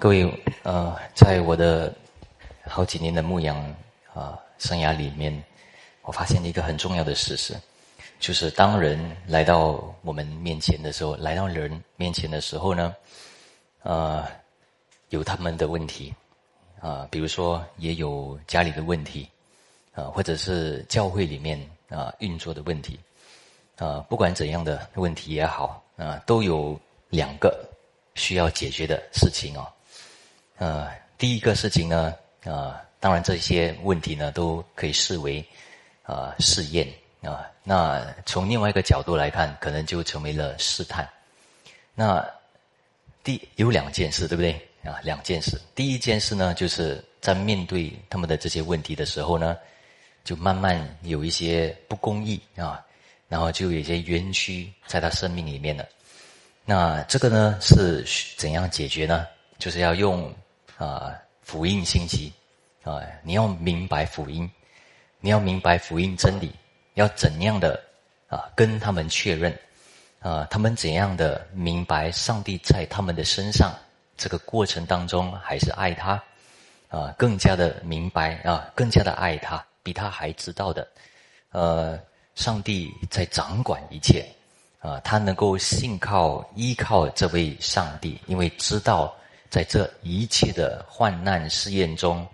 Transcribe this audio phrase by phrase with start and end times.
[0.00, 0.24] 各位，
[0.62, 1.94] 呃，在我的
[2.64, 3.54] 好几年的牧养
[4.14, 5.44] 啊生涯里面，
[6.00, 7.54] 我发现一个很重要的事实，
[8.18, 12.96] 就是当人来到我们面前的时候，来到人面前的时候呢，
[13.82, 14.26] 呃，
[15.10, 16.14] 有他们的问题，
[16.80, 19.28] 啊，比如说也有家里的问题，
[19.92, 22.98] 啊，或者是教会里面啊运作的问题，
[23.76, 26.80] 啊，不管怎样的问题也好，啊，都有
[27.10, 27.68] 两个
[28.14, 29.68] 需要解决的事情哦。
[30.60, 32.14] 呃，第一个事情呢，
[32.44, 35.42] 呃，当然这些问题呢都可以视为
[36.02, 36.86] 啊试验
[37.22, 37.48] 啊。
[37.64, 41.08] 那从另外一个角度来看，可能就成为了试探。
[41.94, 42.22] 那
[43.24, 44.52] 第有两件事，对不对
[44.84, 45.00] 啊？
[45.02, 45.58] 两件事。
[45.74, 49.56] 第一件事呢，就是在面对他们的这些问题的时候呢，
[50.24, 52.84] 就慢慢有一些不公义啊，
[53.30, 55.88] 然后就有一些冤屈在他生命里面了。
[56.66, 58.04] 那这个呢是
[58.36, 59.26] 怎样解决呢？
[59.58, 60.30] 就是要用。
[60.80, 62.32] 啊，福音信息
[62.84, 64.50] 啊，你要明白福音，
[65.20, 66.50] 你要明白福音真理，
[66.94, 67.78] 要怎样的
[68.28, 69.54] 啊跟他们确认
[70.20, 73.74] 啊，他们怎样的明白上帝在他们的身上
[74.16, 76.12] 这个过程当中还是爱他
[76.88, 80.88] 啊，更加的明白啊，更加的爱他，比他还知道的，
[81.50, 82.00] 呃，
[82.34, 84.26] 上帝在掌管一切
[84.78, 89.14] 啊，他能够信靠依靠这位上帝，因为知道。
[89.50, 92.24] 在这一切的患难试验中，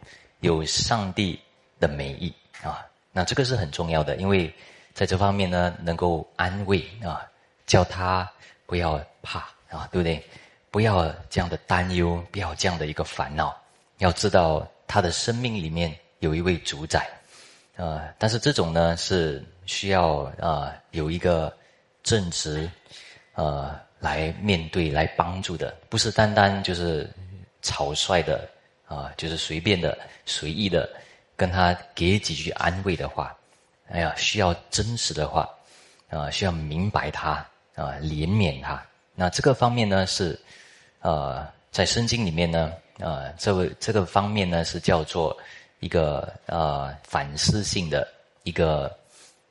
[0.41, 1.41] 有上帝
[1.81, 2.31] 的美意
[2.62, 4.53] 啊，那这个是很重要的，因为
[4.92, 7.27] 在这方面呢，能够安慰啊，
[7.67, 8.31] 叫他
[8.67, 9.39] 不要怕
[9.70, 10.22] 啊，对不对？
[10.70, 13.56] 不要这样的担忧，不要这样的一个烦恼。
[13.97, 17.09] 要知道他的生命里面有一位主宰，
[17.77, 21.50] 呃，但是这种呢是需要啊有一个
[22.03, 22.70] 正直，
[23.33, 23.86] 呃。
[23.99, 27.09] 来面对、来帮助的，不是单单就是
[27.62, 28.49] 草率的
[28.87, 30.89] 啊，就是随便的、随意的
[31.34, 33.37] 跟他给几句安慰的话。
[33.89, 35.49] 哎呀，需要真实的话
[36.11, 37.31] 啊，需要明白他
[37.77, 38.85] 啊，怜悯他。
[39.15, 40.39] 那这个方面呢，是
[41.01, 45.37] 呃，在圣经里面呢，啊，这位这个方面呢，是叫做
[45.79, 48.06] 一个呃反思性的
[48.43, 48.95] 一个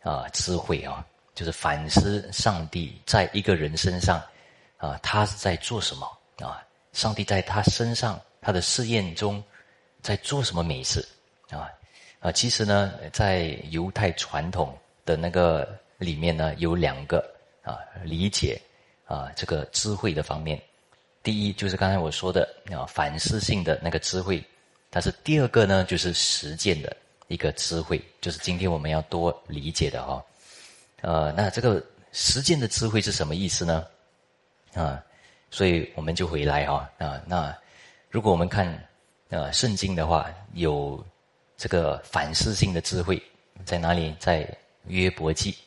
[0.04, 4.22] 啊智慧啊，就是反思上帝在一个人身上。
[4.78, 6.06] 啊，他是在做什么
[6.40, 6.62] 啊？
[6.94, 9.44] 上帝在他身上，他的试验中，
[10.02, 11.06] 在做什么美事
[11.50, 11.70] 啊？
[12.20, 17.20] 啊，其实呢，在犹太传统的那个里面呢，有两个
[17.62, 18.60] 啊理解
[19.06, 20.62] 啊这个智慧的方面。
[21.22, 24.44] 第一就是刚才我说的啊反思性的那个智慧，
[24.90, 26.96] 但是第二个呢就是实践的
[27.28, 30.24] 一个智慧，就是今天我们要多理解的哈。
[31.02, 33.86] 呃，那这个实践的智慧是什么意思呢？
[34.76, 35.04] 啊，
[35.50, 37.20] 所以我们就回来哈啊。
[37.26, 37.56] 那
[38.10, 38.68] 如果我们看
[39.30, 41.04] 呃圣经的话，有
[41.58, 43.22] 这个反思性的智慧
[43.64, 44.14] 在哪里？
[44.20, 44.48] 在
[44.88, 45.58] 约伯记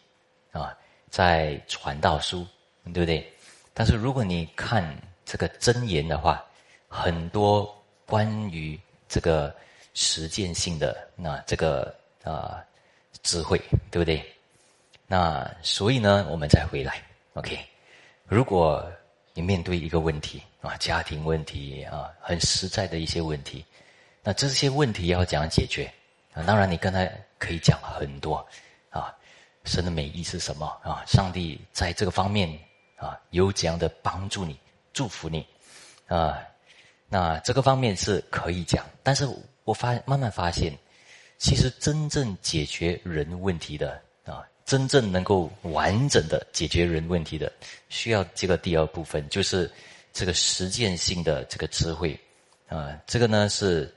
[0.53, 0.77] 啊，
[1.11, 2.47] 在传道书，
[2.85, 3.27] 对不对？
[3.75, 4.85] 但是如果你看
[5.25, 6.45] 这个真言的话，
[6.87, 7.75] 很多
[8.07, 9.55] 关于这个
[9.95, 11.95] 实践性的那这个
[12.25, 12.63] 啊
[13.23, 13.59] 智慧，
[13.91, 14.23] 对不对？
[15.07, 17.03] 那所以呢，我们再回来
[17.35, 17.59] ，OK。
[18.27, 18.87] 如果
[19.39, 23.65] 你面对一个问题啊，家庭问题啊，很实在的一些问题，
[24.25, 25.89] 那这些问题要怎样解决
[26.33, 26.43] 啊？
[26.43, 27.07] 当然，你刚才
[27.39, 28.45] 可以讲很多
[28.91, 29.15] 啊，
[29.65, 31.05] 神的美意是什么啊？
[31.07, 32.53] 上帝在这个方面
[32.97, 34.59] 啊，有怎样的帮助你、
[34.93, 35.47] 祝福你
[36.09, 36.37] 啊？
[37.09, 39.25] 那这个方面是可以讲，但是
[39.63, 40.77] 我发慢慢发现，
[41.37, 44.03] 其实真正解决人问题的。
[44.69, 47.51] 真正能够完整的解决人问题的，
[47.89, 49.71] 需要这个第二部分，就是
[50.13, 52.15] 这个实践性的这个智慧，
[52.69, 53.91] 啊，这个呢是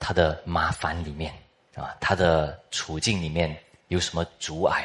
[0.00, 1.32] 他的麻烦里面
[1.76, 3.56] 啊，他的处境里面
[3.86, 4.84] 有什么阻碍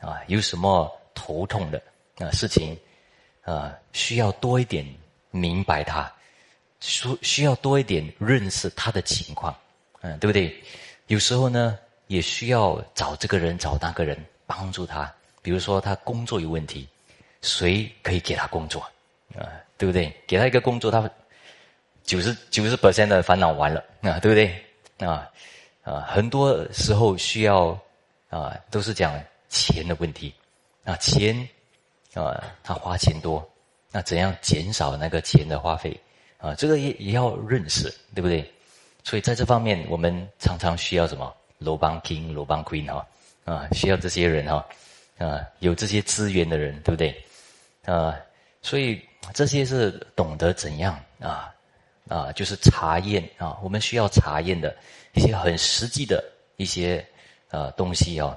[0.00, 1.82] 啊，有什么头痛的
[2.18, 2.78] 啊事情
[3.44, 4.86] 啊，需要多一点
[5.30, 6.12] 明白他，
[6.80, 9.58] 需需要多一点认识他的情况，
[10.02, 10.54] 嗯，对不对？
[11.06, 11.78] 有时候呢，
[12.08, 14.22] 也需要找这个人，找那个人。
[14.48, 16.88] 帮助他，比如说他工作有问题，
[17.42, 18.80] 谁可以给他工作
[19.36, 19.44] 啊？
[19.76, 20.10] 对不对？
[20.26, 21.08] 给他一个工作，他
[22.02, 24.18] 九十九十 percent 的烦恼完了啊？
[24.18, 25.06] 对不对？
[25.06, 25.30] 啊
[25.84, 27.78] 啊，很多时候需要
[28.30, 29.12] 啊，都是讲
[29.50, 30.32] 钱的问题
[30.84, 31.36] 啊，钱
[32.14, 33.46] 啊，他花钱多，
[33.92, 35.94] 那怎样减少那个钱的花费
[36.38, 36.54] 啊？
[36.54, 38.50] 这个也也要认识，对不对？
[39.04, 41.32] 所以在这方面，我们常常需要什么？
[41.58, 43.06] 罗邦 king，罗邦 queen 哈。
[43.48, 44.66] 啊，需要这些人哈，
[45.16, 47.24] 啊，有这些资源的人，对不对？
[47.86, 48.14] 啊，
[48.60, 49.00] 所以
[49.32, 51.50] 这些是懂得怎样啊，
[52.08, 54.76] 啊，就是查验啊，我们需要查验的
[55.14, 56.22] 一些很实际的
[56.56, 57.02] 一些
[57.48, 58.36] 啊东西啊，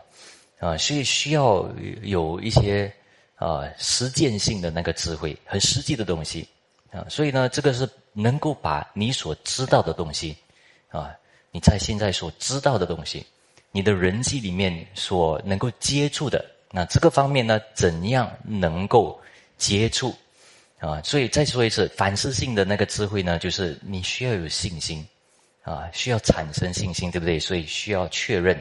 [0.60, 1.70] 啊，所以需要
[2.04, 2.90] 有一些
[3.36, 6.48] 啊实践性的那个智慧，很实际的东西
[6.90, 10.38] 啊，所以呢，这个是能够把你所知道的东西
[10.88, 11.14] 啊，
[11.52, 13.26] 你在现在所知道的东西，
[13.72, 19.20] 你的人际里面所能够接触的，那这个方面呢，怎样能够
[19.58, 20.14] 接触？
[20.80, 25.08] 啊，所以再说一次，反思性的那个智慧呢，就是你需要有信心，
[25.62, 27.40] 啊，需要产生信心，对不对？
[27.40, 28.58] 所以需要确认，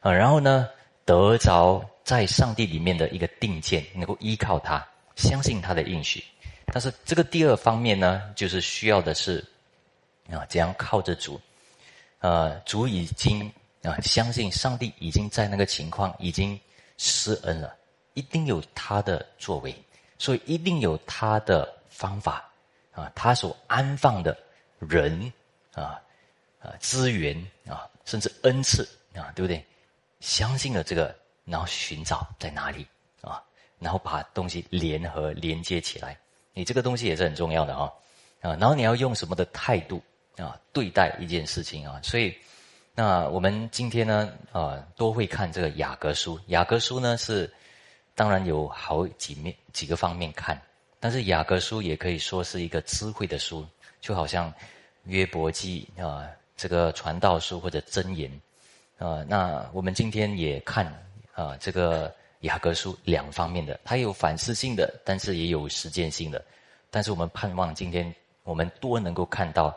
[0.00, 0.68] 啊，然后呢，
[1.06, 6.22] 得着在上帝里面的一个定见，能够依靠他，相信他的应许。
[6.66, 9.42] 但是这个第二方面呢，就是需要的是，
[10.30, 11.40] 啊，怎样靠着主，
[12.18, 13.50] 呃，主已经
[13.86, 16.58] 啊，相信上帝已经在那个情况已经
[16.98, 17.76] 施恩了，
[18.14, 19.74] 一定有他的作为。
[20.18, 22.50] 所以一定有他的方法
[22.92, 24.34] 啊，他所安放的
[24.78, 25.30] 人
[25.74, 26.00] 啊
[26.58, 27.36] 啊资源
[27.68, 29.62] 啊，甚至恩赐啊，对不对？
[30.20, 32.86] 相信了这个，然后寻找在哪里
[33.20, 33.44] 啊，
[33.78, 36.18] 然后把东西联合连接起来。
[36.54, 37.92] 你这个东西也是很重要的啊
[38.40, 40.02] 啊，然后你要用什么的态度
[40.38, 42.00] 啊对待一件事情啊？
[42.02, 42.34] 所以
[42.96, 47.48] 那我们今天呢啊都会看这个雅各书，雅各书呢是。
[48.18, 50.58] 当然有好几面几个方面看，
[50.98, 53.62] 但是雅各书也可以说是一个智慧的书，
[54.00, 54.50] 就好像
[55.04, 56.26] 约伯记啊，
[56.56, 58.30] 这个传道书或者箴言
[58.96, 59.22] 啊。
[59.28, 60.86] 那我们今天也看
[61.34, 62.10] 啊，这个
[62.40, 66.42] 雅各书两方面的，它有反思性的，但是也有实践性的。
[66.90, 68.10] 但是我们盼望今天
[68.44, 69.76] 我们多能够看到，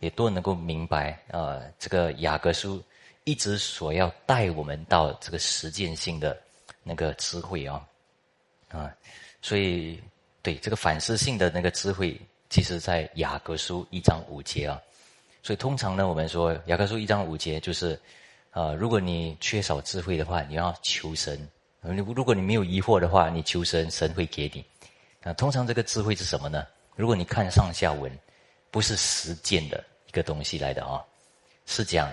[0.00, 2.82] 也都能够明白啊，这个雅各书
[3.24, 6.36] 一直所要带我们到这个实践性的。
[6.82, 7.86] 那个智慧啊，
[8.70, 8.90] 啊，
[9.42, 10.00] 所以
[10.40, 12.18] 对这个反思性的那个智慧，
[12.48, 14.80] 其实在雅各书一章五节啊。
[15.42, 18.00] 所以通常呢，我们说雅各书一章五节就是，
[18.50, 21.36] 啊，如果你缺少智慧的话，你要求神；
[21.82, 24.64] 你如果你没有疑惑的话，你求神，神会给你。
[25.22, 26.66] 啊，通常这个智慧是什么呢？
[26.96, 28.10] 如果你看上下文，
[28.70, 31.00] 不是实践的一个东西来的啊，
[31.66, 32.10] 是讲。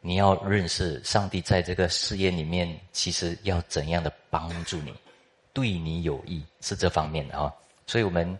[0.00, 4.94] 你要认识上帝在这个试验里面，其实要怎样的帮助你，
[5.52, 7.52] 对你有益是这方面的啊。
[7.84, 8.38] 所以我们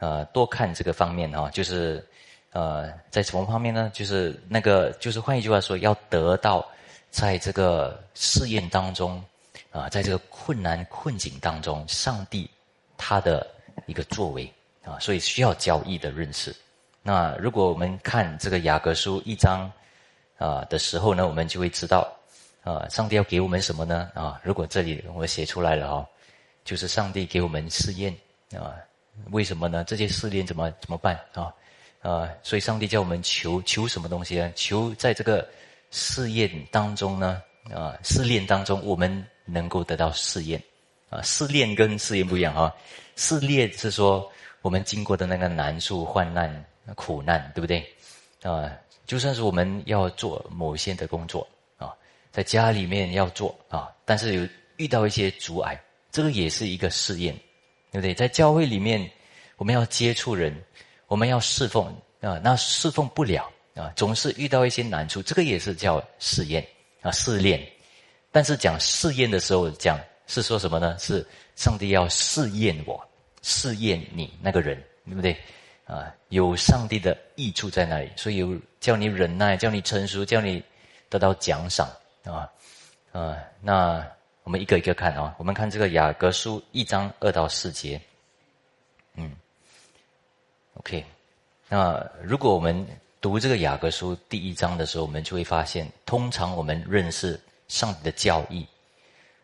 [0.00, 2.06] 呃多看这个方面啊，就是
[2.52, 3.90] 呃在什么方面呢？
[3.94, 6.68] 就是那个就是换一句话说，要得到
[7.10, 9.24] 在这个试验当中
[9.70, 12.48] 啊，在这个困难困境当中，上帝
[12.98, 13.46] 他的
[13.86, 14.52] 一个作为
[14.84, 16.54] 啊，所以需要交易的认识。
[17.08, 19.72] 那如果我们看这个雅各书一章。
[20.36, 22.06] 啊的时候呢，我们就会知道，
[22.62, 24.08] 啊，上帝要给我们什么呢？
[24.14, 26.06] 啊，如果这里我写出来了哦，
[26.64, 28.14] 就是上帝给我们试验
[28.56, 28.70] 啊，
[29.32, 29.82] 为什么呢？
[29.82, 31.52] 这些试验怎么怎么办啊？
[32.02, 34.52] 啊，所以上帝叫我们求求什么东西呢？
[34.54, 35.44] 求在这个
[35.90, 37.42] 试验当中呢，
[37.74, 39.10] 啊，试炼当中我们
[39.44, 40.62] 能够得到试验，
[41.10, 42.72] 啊，试炼跟试验不一样哈，
[43.16, 44.30] 试炼是说
[44.62, 47.84] 我们经过的那个难处、患难、苦难，对不对？
[48.42, 48.70] 啊。
[49.06, 51.48] 就算是我们要做某些的工作
[51.78, 51.94] 啊，
[52.30, 54.46] 在家里面要做啊，但是有
[54.76, 57.34] 遇到一些阻碍，这个也是一个试验，
[57.90, 58.12] 对不对？
[58.12, 59.10] 在教会里面，
[59.56, 60.54] 我们要接触人，
[61.06, 61.86] 我们要侍奉
[62.20, 66.62] 啊，那侍奉不了啊，总是遇到一些难处，这个也是叫试验
[67.00, 67.66] 啊，试炼。
[68.30, 70.98] 但是讲试验的时候，讲是说什么呢？
[71.00, 71.26] 是
[71.56, 73.02] 上帝要试验我，
[73.40, 74.76] 试验你那个人，
[75.06, 75.34] 对不对？
[75.88, 80.62] 啊，有上帝的益处在那里，所以有叫你忍耐，叫你成熟，叫你
[81.08, 81.88] 得到奖赏
[82.24, 82.44] 啊
[83.10, 83.34] 啊！
[83.62, 84.06] 那
[84.42, 87.98] 我们一个一个看啊，我们看这个雅各书一章二到四节，
[89.14, 89.34] 嗯
[90.74, 91.02] ，OK。
[91.70, 92.86] 那如果我们
[93.22, 98.66] 读这个雅各书第一章的时候，我们就会发现，通常我们认识上帝的教义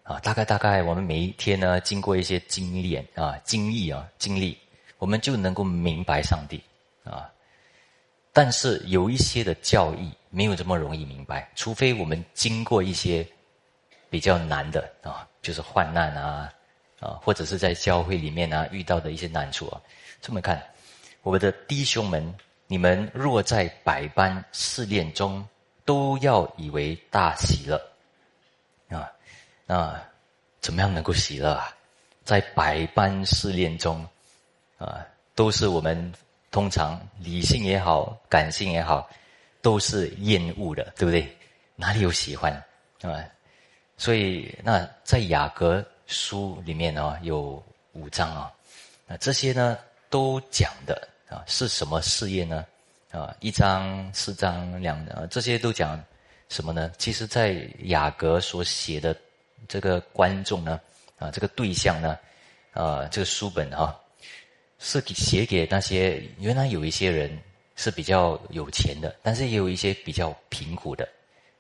[0.03, 4.59] 啊，大概大概我们每一天呢，经过一些经验啊、经历啊、经历。
[5.05, 6.59] 我们就能够明白上帝
[7.05, 7.31] 啊，
[8.33, 13.27] 但是有一些的教义没有这么容易明白，除非我们经过一些
[14.09, 16.51] 比较难的啊，就是患难啊
[17.01, 19.79] 啊，或者是在教会里面啊遇到的一些难处啊。
[20.23, 20.67] 这么看，
[21.21, 22.35] 我们的弟兄们，
[22.67, 25.47] 你们若在百般试炼中，
[25.85, 27.77] 都要以为大喜乐
[28.89, 29.13] 啊，
[29.67, 30.03] 那
[30.63, 31.77] 怎么样能够喜乐啊？
[32.25, 34.03] 在百般试炼中。
[34.79, 36.13] 啊，都是我们
[36.51, 39.09] 通常理性也好，感性也好，
[39.63, 41.27] 都是厌恶的，对不对？
[41.77, 42.53] 哪里有喜欢
[43.03, 43.25] 啊？
[43.97, 47.63] 所以那在雅各书里面呢，有
[47.93, 48.53] 五章啊，
[49.07, 49.79] 那这些呢
[50.11, 52.65] 都讲的啊是什么事业呢？
[53.11, 56.03] 啊，一章、四章、两啊，这些都讲
[56.49, 56.91] 什么呢？
[56.99, 59.17] 其实，在雅各所写的
[59.69, 60.81] 这个观众呢，
[61.19, 62.19] 啊，这个对象呢，
[62.73, 63.97] 啊，这个书本啊，
[64.85, 67.37] 是写给那些原来有一些人
[67.75, 71.09] 是比较有钱的，但是也有一些比较贫苦的，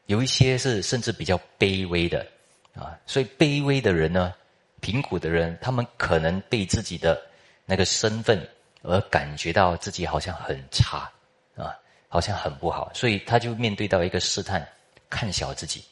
[0.06, 2.26] 有一些是甚至比较卑微的
[2.74, 2.98] 啊。
[3.06, 4.34] 所以，卑微的人呢，
[4.80, 7.20] 贫苦的人，他们可能被自己的
[7.64, 8.46] 那个身份
[8.82, 11.10] 而感觉到自己好像很差。
[11.56, 11.72] 啊，
[12.08, 14.66] 好像很不好，所以他就面对到一个试探，
[15.08, 15.84] 看小自己。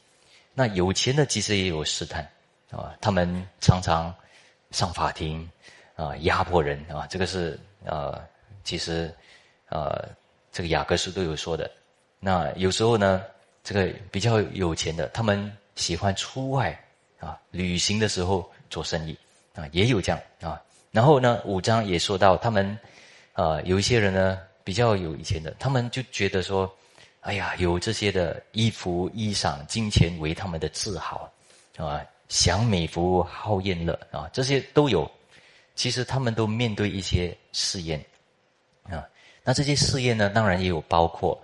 [0.55, 2.29] 那有钱的其实也有试探，
[2.73, 4.13] 啊，他们常常
[4.73, 5.49] 上法庭，
[6.03, 8.19] 啊，压迫人啊，这个是呃，
[8.65, 9.15] 其实
[9.69, 10.09] 呃，
[10.51, 11.71] 这个雅各书都有说的。
[12.19, 13.23] 那有时候呢，
[13.63, 16.77] 这个比较有钱的，他们喜欢出外
[17.21, 19.17] 啊，旅行的时候做生意
[19.55, 20.61] 啊，也有这样啊。
[20.91, 22.79] 然后呢，五章也说到他们，
[23.35, 24.39] 呃，有一些人呢。
[24.65, 26.73] 比较有以前的，他们就觉得说，
[27.23, 31.29] 哎呀，有这些的衣服、衣裳、金钱为他们的自豪，
[31.77, 35.11] 啊，享美福、好宴乐啊，这些都有。
[35.83, 37.99] 其实他们都面对一些试验，
[38.85, 39.05] 啊，
[39.43, 41.37] 那这些试验呢，当然也有包括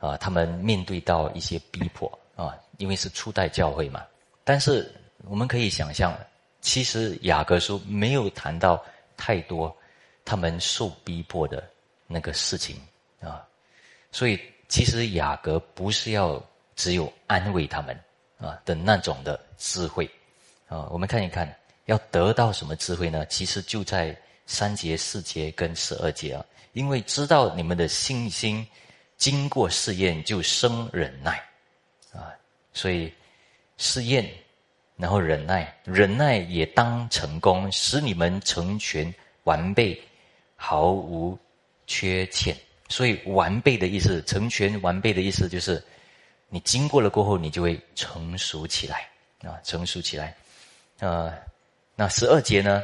[0.00, 4.04] 啊，他们面对到一些逼迫啊，因为是初代教会嘛。
[4.42, 4.92] 但是
[5.28, 6.12] 我们可以想象，
[6.60, 8.84] 其实雅各书没有谈到
[9.16, 9.72] 太多
[10.24, 11.62] 他们受逼迫的。
[12.06, 12.76] 那个事情
[13.20, 13.46] 啊，
[14.10, 16.42] 所以其实雅各不是要
[16.74, 17.96] 只有安慰他们
[18.38, 20.04] 啊的那种的智慧
[20.68, 20.88] 啊。
[20.90, 21.48] 我们看一看，
[21.86, 23.24] 要得到什么智慧呢？
[23.26, 26.44] 其实就在三节、四节跟十二节啊。
[26.72, 28.66] 因为知道你们的信心
[29.16, 31.42] 经过试验，就生忍耐
[32.12, 32.32] 啊。
[32.72, 33.12] 所以
[33.78, 34.28] 试验，
[34.96, 39.12] 然后忍耐，忍耐也当成功，使你们成全
[39.44, 40.00] 完备，
[40.56, 41.38] 毫无。
[41.86, 42.56] 缺欠，
[42.88, 45.84] 所以完备的意思，成全完备的意思就是，
[46.48, 49.06] 你经过了过后，你就会成熟起来
[49.42, 50.34] 啊，成熟起来。
[51.00, 51.30] 呃，
[51.94, 52.82] 那十二节呢？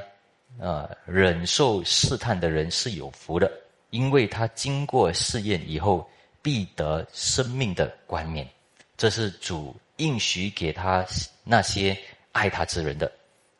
[0.58, 3.50] 呃，忍受试探的人是有福的，
[3.90, 6.08] 因为他经过试验以后，
[6.42, 8.48] 必得生命的冠冕。
[8.96, 11.06] 这是主应许给他
[11.44, 11.96] 那些
[12.32, 13.10] 爱他之人的。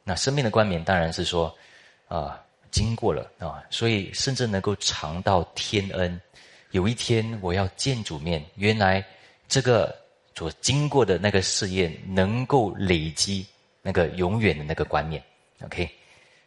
[0.05, 1.55] 那生命的冠冕，当然是说，
[2.09, 2.41] 啊。
[2.73, 6.21] 经过了啊，所以甚至能够尝到天恩。
[6.71, 9.05] 有一天我要见主面，原来
[9.49, 9.93] 这个
[10.37, 13.45] 所经过的那个试验，能够累积
[13.83, 15.21] 那个永远的那个观念。
[15.65, 15.91] OK，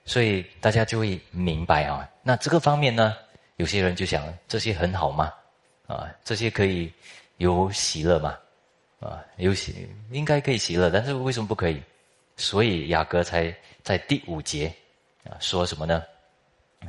[0.05, 2.09] 所以大家就会明白啊。
[2.23, 3.15] 那这个方面呢，
[3.57, 5.31] 有些人就想这些很好吗？
[5.87, 6.91] 啊，这些可以
[7.37, 8.37] 有喜乐吗？
[8.99, 11.81] 啊，有喜应该可以喜乐，但是为什么不可以？
[12.37, 14.73] 所以雅各才在第五节
[15.23, 16.03] 啊说什么呢？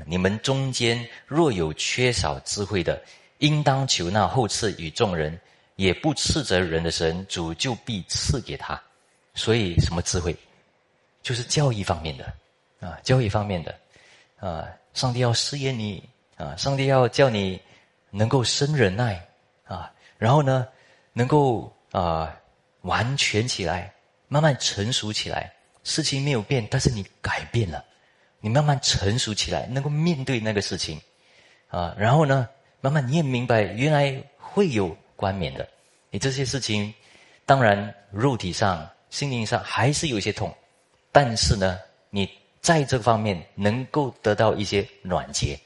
[0.07, 3.01] 你们中间若有缺少智慧的，
[3.39, 5.39] 应当求那后赐与众人，
[5.77, 8.81] 也不斥责人的神，主就必赐给他。
[9.35, 10.35] 所以，什么智慧？
[11.25, 12.33] 就是教育方面的
[12.79, 13.75] 啊，教育方面的
[14.39, 14.69] 啊。
[14.93, 17.61] 上帝要试验你啊，上帝要叫你
[18.11, 19.21] 能够生忍耐
[19.65, 20.69] 啊，然后呢，
[21.13, 22.33] 能够啊
[22.83, 23.93] 完全起来，
[24.29, 25.53] 慢慢成熟起来。
[25.83, 27.85] 事情没有变，但是你改变了。
[28.41, 31.01] 你慢慢成熟起来，能够面对那个事情，
[31.69, 32.49] 啊，然后呢，
[32.81, 35.67] 慢慢你也明白，原来会有冠冕的。
[36.11, 36.95] 你这些事情，
[37.45, 40.55] 当然肉体上、心灵上还是有一些痛，
[41.15, 41.79] 但是呢，
[42.11, 42.29] 你
[42.61, 45.57] 在这方面能够得到一些暖结，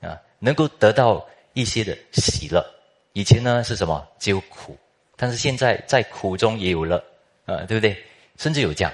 [0.00, 2.64] 啊，能够得到一些的喜乐。
[3.12, 4.06] 以前呢是什么？
[4.20, 4.78] 只有苦，
[5.16, 7.02] 但是现在在苦中也有乐，
[7.46, 8.00] 啊，对不对？
[8.36, 8.92] 甚至有这样，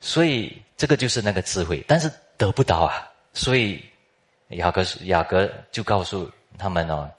[0.00, 2.10] 所以这个就是那个智慧，但是。
[2.38, 3.84] 得不到啊，所以
[4.50, 7.10] 雅各雅各就告诉他们呢，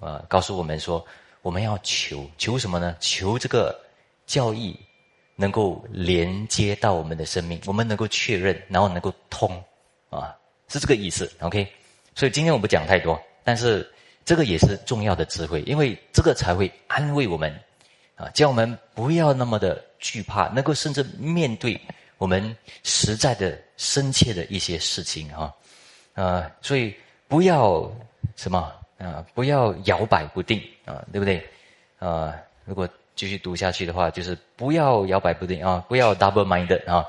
[0.00, 1.06] 呃，告诉我们说，
[1.42, 2.96] 我们要求求什么呢？
[2.98, 3.80] 求这个
[4.26, 4.76] 教义
[5.36, 9.62] 能够连接到我们的生命，我们能够确认，然后能够通
[10.10, 10.36] 啊，
[10.68, 11.30] 是这个意思。
[11.40, 11.66] OK，
[12.14, 13.90] 所以今天我不讲太多，但是
[14.24, 17.52] 这个也是重要的智慧，因为这个才会安慰我们
[18.16, 21.80] 啊，叫我们不要那么的惧怕，能够甚至面对。
[22.16, 25.52] 我们实在的、深切的一些事情啊，
[26.14, 26.94] 呃，所以
[27.26, 27.90] 不要
[28.36, 31.44] 什么啊，不要摇摆不定啊，对不对？
[31.98, 32.32] 啊，
[32.64, 37.06] 如果继续读下去的话，就是不要摇摆不定啊，不要 double minded 啊，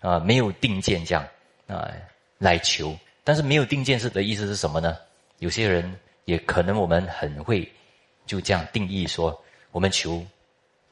[0.00, 1.26] 啊，没有定见这样
[1.66, 1.90] 啊
[2.38, 4.96] 来求，但是没有定见是的意思是什么呢？
[5.38, 5.92] 有些人
[6.24, 7.70] 也可能我们很会
[8.26, 9.36] 就这样定义说，
[9.72, 10.24] 我们求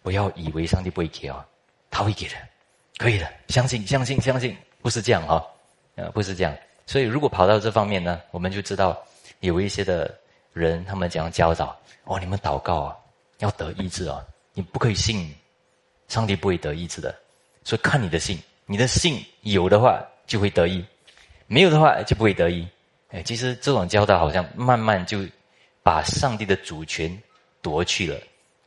[0.02, 1.46] 不要以为上帝不会给啊，
[1.90, 2.34] 他会给的。
[2.98, 5.46] 可以的，相信，相信，相信，不是这样哈，
[5.96, 6.56] 呃，不是这样。
[6.86, 8.96] 所以，如果跑到这方面呢，我们就知道
[9.40, 10.18] 有一些的
[10.54, 12.96] 人他们讲教导哦，你们祷告啊，
[13.40, 14.24] 要得医治啊，
[14.56, 15.30] 你不可以信，
[16.08, 17.14] 上帝不会得医治的，
[17.62, 20.82] 所以看你的信，你的信有的话就会得意，
[21.46, 22.66] 没有的话就不会得意。
[23.10, 25.18] 哎，其实这种教导好像慢慢就
[25.82, 27.22] 把上帝的主权
[27.60, 28.18] 夺去了，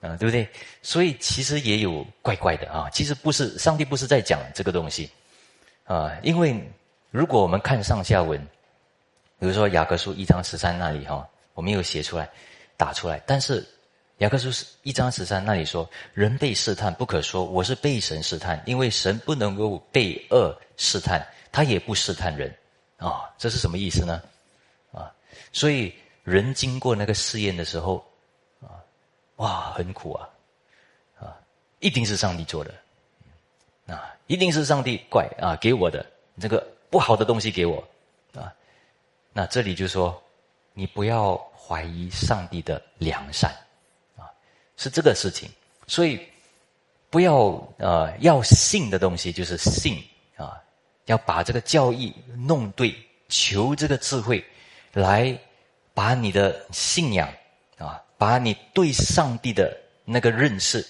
[0.02, 0.48] 啊，对不对？
[0.84, 2.88] 所以其实也有怪怪的啊。
[2.92, 5.10] 其实不是上帝不是在讲这个东西，
[5.86, 6.56] 啊，因为
[7.10, 8.40] 如果我们看上下文，
[9.40, 12.30] 比如说雅各书一章十三那里哈，我没有写出来，
[12.78, 13.20] 打出来。
[13.26, 13.68] 但是
[14.20, 14.50] 雅各书
[14.84, 22.54] 一章十三那里说，人被试探不可说我是被神试探，因为神不能够被恶试探，他也不试探人。
[22.98, 24.22] 啊，这是什么意思呢？
[24.92, 25.10] 啊，
[25.54, 25.96] 所以
[26.26, 28.06] 人经过那个试验的时候，
[28.62, 28.84] 啊，
[29.38, 30.30] 哇，很苦啊，
[31.18, 31.40] 啊，
[31.80, 32.74] 一定是上帝做的，
[33.88, 36.06] 啊，一定是上帝怪啊给我的
[36.42, 37.82] 这个不好的东西给我，
[38.36, 38.54] 啊，
[39.32, 40.22] 那这里就说，
[40.74, 43.56] 你不要怀疑上帝的良善，
[44.80, 45.50] 是这个事情，
[45.86, 46.20] 所以
[47.10, 47.36] 不要
[47.78, 50.02] 呃要信的东西就是信
[50.38, 50.56] 啊。
[51.06, 52.96] 要把这个教义弄对，
[53.30, 54.46] 求这个智慧，
[54.94, 55.36] 来
[55.92, 57.28] 把你的信仰
[57.80, 60.86] 啊，把你对上帝的那个认识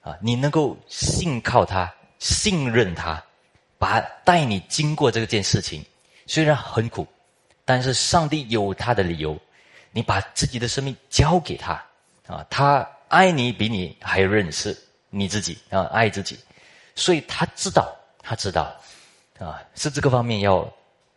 [0.00, 3.22] 啊，你能够信靠他，信任他，
[3.78, 5.84] 把带你经过这件事情，
[6.26, 7.06] 虽然很苦，
[7.66, 9.38] 但是上帝有他的理由，
[9.92, 11.72] 你把自己的生命交给他
[12.26, 14.76] 啊，他爱你比你还认识
[15.10, 16.38] 你自己啊，爱自己，
[16.94, 18.74] 所以他知道，他知道。
[19.38, 20.68] 啊，是这个方面要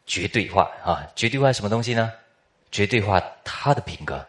[0.05, 1.01] 绝对化啊！
[1.15, 2.13] 绝对化什么东西呢？
[2.71, 4.23] 绝对化他的品格，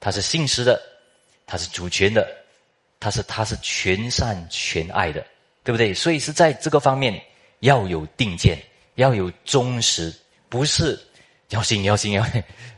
[0.00, 0.80] 他是信实的，
[1.46, 2.26] 他是主权的，
[2.98, 5.22] 他是他是全善全爱的，
[5.62, 5.92] 对不对？
[5.92, 7.22] 所以是在这个方面
[7.60, 8.58] 要有定见，
[8.94, 10.10] 要有忠实，
[10.48, 10.98] 不是
[11.50, 12.24] 要信要信要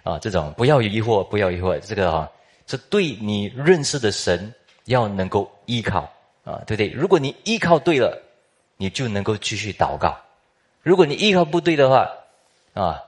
[0.03, 0.19] 啊！
[0.19, 2.29] 这种不要疑惑，不要疑惑，这个啊，
[2.71, 4.55] 是对你认识的神
[4.85, 6.03] 要能够依靠
[6.45, 6.89] 啊，对不对？
[6.89, 8.23] 如果你依靠对了，
[8.77, 10.17] 你就能够继续祷告。
[10.83, 12.09] 如果你依靠不对的话，
[12.75, 13.03] 啊，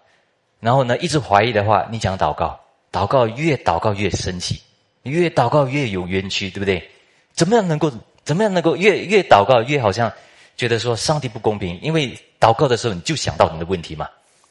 [0.61, 2.59] 然后呢一直怀疑的话，你讲祷告，
[2.91, 4.61] 祷告越祷告越生气，
[5.05, 6.91] 越祷告越有冤屈，对不对？
[7.33, 7.91] 怎么样能够
[8.25, 10.13] 怎么样能够越越祷告越好像
[10.57, 11.81] 觉得说上帝不公平？
[11.81, 14.09] 因为祷告的时候你就想到你的问题嘛，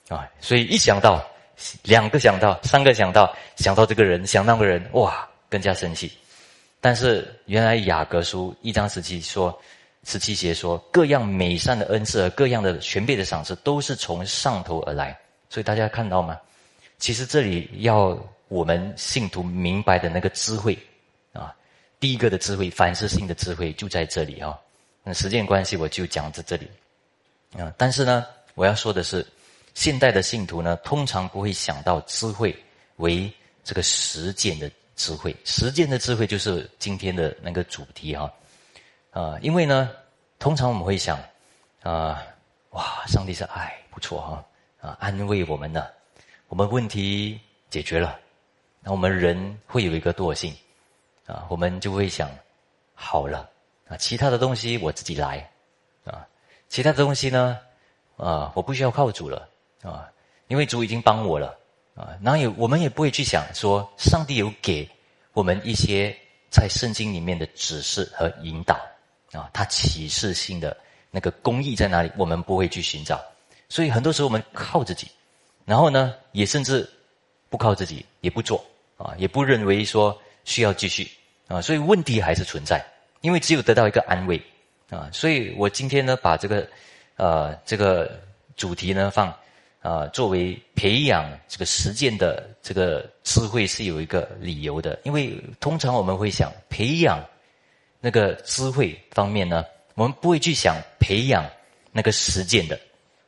[0.09, 1.23] 啊，所以一想到
[1.83, 6.11] 两个想到三个想到想到这个人想那个人，哇，更加生气。
[6.79, 9.57] 但是原来雅各书一章十七说。
[10.03, 15.15] 十七节说，各样美善的恩赐和各样的全备的赏赐，都是从上头而来。
[15.47, 16.39] 所以大家看到吗？
[16.97, 20.75] 其实这里要我们信徒明白的那个智慧
[21.33, 21.53] 啊，
[21.99, 24.57] 第一个的智慧，反思性的智慧就在这里啊。
[25.03, 26.67] 那时间关系，我就讲在这里
[27.55, 27.71] 啊。
[27.77, 29.23] 但是呢，我要说的是，
[29.73, 32.55] 现代的信徒呢，通常不会想到智慧
[32.97, 33.31] 为
[33.63, 35.35] 这个实践的智慧。
[35.45, 38.31] 实践的智慧就是今天的那个主题哈。
[39.11, 39.89] 啊，因为呢，
[40.39, 41.19] 通常我们会想，
[41.83, 42.23] 啊，
[42.69, 44.45] 哇，上帝是爱，不错哈，
[44.79, 45.85] 啊，安慰我们呢，
[46.47, 47.37] 我们问题
[47.69, 48.17] 解决了，
[48.79, 50.55] 那我们人会有一个惰性，
[51.25, 52.29] 啊，我们就会想，
[52.93, 53.49] 好了，
[53.89, 55.51] 啊，其他的东西我自己来，
[56.05, 56.25] 啊，
[56.69, 57.59] 其他的东西呢，
[58.15, 59.49] 啊，我不需要靠主了，
[59.83, 60.09] 啊，
[60.47, 61.57] 因为主已经帮我了，
[61.95, 64.89] 啊，然后也我们也不会去想说，上帝有给
[65.33, 66.15] 我们一些
[66.49, 68.79] 在圣经里面的指示和引导。
[69.33, 70.75] 啊，他启示性的
[71.09, 72.11] 那个公义在哪里？
[72.17, 73.17] 我们不会去寻找，
[73.69, 75.07] 所以很多时候我们靠自己，
[75.63, 76.85] 然后呢，也甚至
[77.49, 78.61] 不靠自己，也不做
[78.97, 81.09] 啊，也不认为说需要继续
[81.47, 82.85] 啊，所以问题还是存在，
[83.21, 84.37] 因为只有得到一个安慰
[84.89, 86.67] 啊，所以我今天呢，把这个
[87.15, 88.19] 呃这个
[88.57, 89.33] 主题呢放
[89.81, 97.21] 啊作为培养这个实践的这个智慧是有一个理由的，因为通常我们会想培养。
[98.03, 99.63] 那个智慧方面呢，
[99.93, 101.47] 我们不会去想培养
[101.91, 102.79] 那个实践的，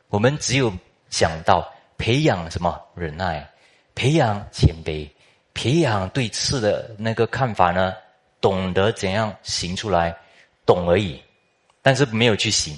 [0.10, 0.74] 我们只有
[1.12, 3.48] 想到培养什么忍耐，
[3.94, 5.08] 培养谦卑，
[5.54, 7.94] 培养对事的那个看法呢，
[8.42, 10.12] 懂得怎样行出来，
[10.66, 11.22] 懂而已，
[11.84, 12.76] 但是没有去行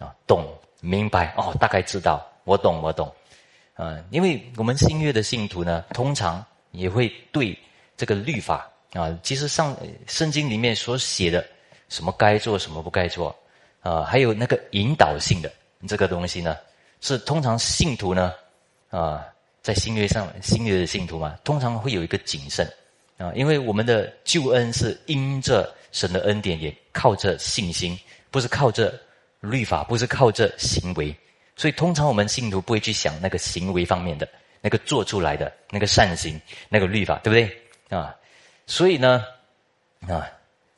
[0.00, 3.12] 啊，懂明白哦，大概知道，我懂我懂，
[3.74, 7.58] 啊，因为我们新约的信徒呢，通常也会对
[7.98, 8.66] 这个律法。
[8.92, 11.44] 啊，其实上圣经里面所写的
[11.90, 13.34] 什么该做，什么不该做，
[13.82, 15.52] 啊，还有那个引导性的
[15.86, 16.56] 这个东西呢，
[17.02, 18.32] 是通常信徒呢，
[18.88, 19.26] 啊，
[19.60, 22.66] 在新约上新约的信徒嘛，通常会有一个谨慎
[23.18, 27.98] 啊，因为我们的救恩是因着神的恩典，也靠着信心，
[28.30, 28.98] 不是靠着
[29.40, 31.14] 律法，不是靠着行为，
[31.56, 34.28] 所以通常我们信徒不会去想那个行为方面的。
[34.62, 38.12] 那个做出来的那个善行，那个律法，对不对啊？
[38.66, 39.24] 所以呢，
[40.08, 40.28] 啊，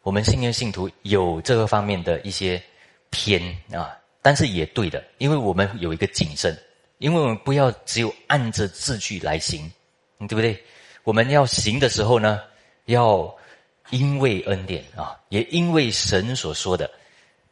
[0.02, 2.62] 我们信念信徒有这个方面的一些
[3.08, 3.40] 偏
[3.72, 6.54] 啊，但是也对的，因为我们有一个谨慎，
[6.98, 9.72] 因为我们不要只有按着字句来行，
[10.18, 10.62] 对不对？
[11.04, 12.42] 我们要行的时候呢，
[12.86, 13.34] 要
[13.88, 16.90] 因为恩典啊，也因为神所说的，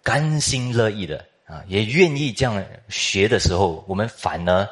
[0.02, 4.68] 甘心乐意的啊，也愿意这样学的时候，我们反而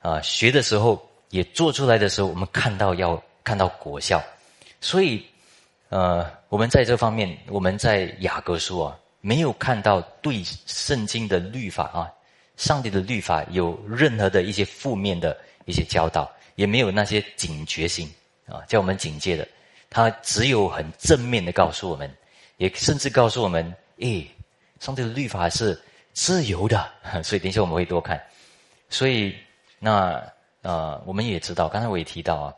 [0.00, 4.22] 啊，学的时候也做出来的时候，我们看到要看到果效。
[4.80, 5.24] 所以，
[5.90, 12.10] 呃，我们在这方面，我们在雅各书啊，没有看到对圣经的律法啊，
[12.56, 18.08] 上帝的律法有任何的一些负面的一些教导，也没有那些警觉性。
[18.46, 19.48] 啊，叫我们警戒的，
[19.88, 22.14] 他只有很正面的告诉我们，
[22.58, 24.30] 也甚至告诉我们，诶，
[24.80, 25.80] 上帝的律法是
[26.14, 26.90] 自由的，
[27.22, 28.18] 所以等一下我们会多看。
[28.88, 29.34] 所以
[29.78, 30.22] 那
[30.62, 32.54] 呃，我们也知道，刚才我也提到啊，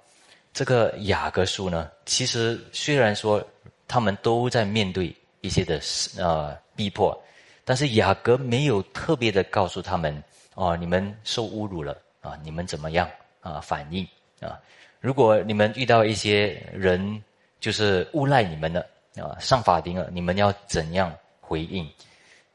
[0.52, 3.44] 这个雅各书呢，其实虽然说
[3.88, 5.80] 他们都在面对一些的
[6.18, 7.20] 呃逼迫，
[7.64, 10.22] 但是雅各没有特别的告诉他们，
[10.54, 14.06] 哦，你们受侮辱了啊，你们怎么样啊反应
[14.40, 14.60] 啊？
[15.00, 17.22] 如果你们遇到一些人，
[17.58, 21.88] 就是诬赖你们的啊，上法庭了，你们要怎样回应？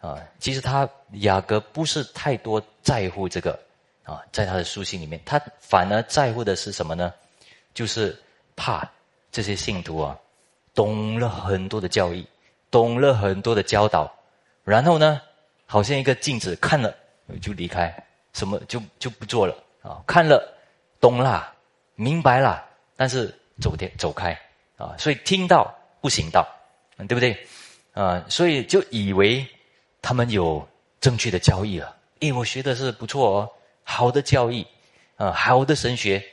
[0.02, 0.90] 啊，其实他
[1.22, 3.58] 雅各不是太多在乎这个
[4.04, 7.14] 啊，在他的书信里面，他反而在乎的是什么呢？
[7.74, 8.18] 就是
[8.56, 8.86] 怕
[9.32, 10.18] 这些信徒啊，
[10.74, 12.28] 懂了很多的教义，
[12.70, 14.12] 懂了很多的教导，
[14.64, 15.22] 然后呢，
[15.66, 16.94] 好像一个镜子看了
[17.42, 17.96] 就离开，
[18.34, 20.54] 什么就就不做了啊，看了
[21.00, 21.54] 懂了。
[21.96, 24.36] 明白了，但是走掉走开
[24.76, 26.48] 啊，所以听到不行道，
[26.98, 27.38] 对不对？
[27.94, 29.46] 啊，所以就以为
[30.02, 30.68] 他们有
[31.00, 31.96] 正确的教义了。
[32.20, 33.50] 诶，我学的是不错哦，
[33.84, 34.66] 好的教义
[35.16, 36.24] 啊，好的神学，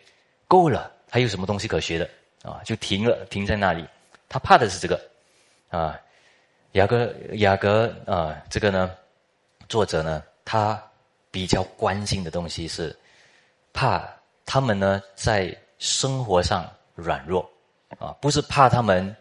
[0.47, 2.09] 够了，还有什么东西可学的
[2.43, 2.61] 啊？
[2.65, 3.85] 就停了，停在那里。
[4.29, 5.01] 他怕的是这个
[5.69, 5.99] 啊，
[6.73, 8.91] 雅各雅各啊，这个呢，
[9.69, 10.83] 作者呢，他
[11.31, 12.97] 比较关心的东西是
[13.73, 14.09] 怕。
[14.51, 17.47] 他们呢，在生活上软弱，
[17.99, 19.15] 啊，不是怕他们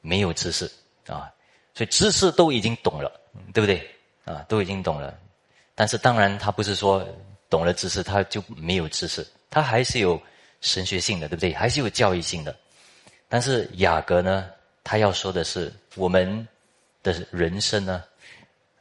[0.00, 0.64] 没有知识
[1.06, 1.30] 啊，
[1.74, 3.20] 所以知识都已经懂了，
[3.52, 3.88] 对不对？
[4.24, 5.18] 啊，都已经懂了。
[5.74, 7.06] 但是当然，他不是说
[7.48, 10.20] 懂了知识他就没有知识，他还是有
[10.60, 11.52] 神学性的，对不对？
[11.52, 12.54] 还是有教育性的。
[13.28, 14.50] 但是雅各呢，
[14.84, 16.46] 他要说的是，我们
[17.02, 18.04] 的人生呢，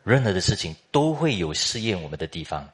[0.04, 2.70] 任何的事情都会有试验我们的地方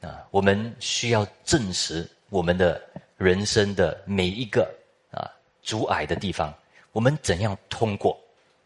[0.00, 2.08] 啊，我们需要证实。
[2.28, 2.80] 我们的
[3.16, 4.62] 人生的每一个
[5.10, 5.26] 啊
[5.62, 6.54] 阻碍的地方，
[6.92, 8.16] 我们怎样通过？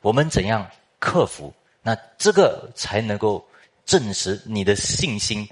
[0.03, 1.51] 我们怎样克服？
[1.85, 3.47] 那这个才能够
[3.85, 5.47] 证实你的信心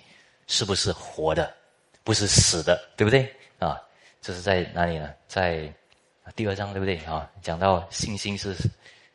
[0.49, 1.55] 是不是活的，
[2.03, 3.33] 不是死的，对不对？
[3.59, 3.81] 啊，
[4.21, 5.13] 这是在哪里呢？
[5.29, 5.73] 在
[6.35, 6.97] 第二章，对不对？
[7.05, 8.57] 啊，讲到信心是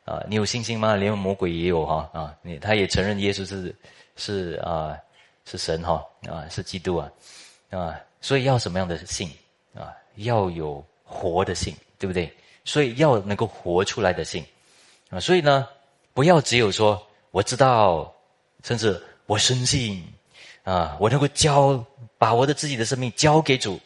[0.06, 0.96] 啊，你有信心吗？
[0.96, 3.76] 连魔鬼也有哈啊，你他也承认耶稣是
[4.16, 4.96] 是啊
[5.44, 7.12] 是神哈啊是基督啊
[7.72, 8.00] 啊。
[8.22, 9.30] 所以要什么样的信
[9.74, 9.92] 啊？
[10.18, 12.32] 要有活的信，对不对？
[12.66, 14.46] 所以要能够活出来的信
[15.10, 15.20] 啊！
[15.20, 15.68] 所以呢，
[16.14, 18.14] 不要只有说我知道，
[18.64, 20.04] 甚至我深信
[20.64, 21.84] 啊，我能够交
[22.18, 23.80] 把我的自己的生命交给主，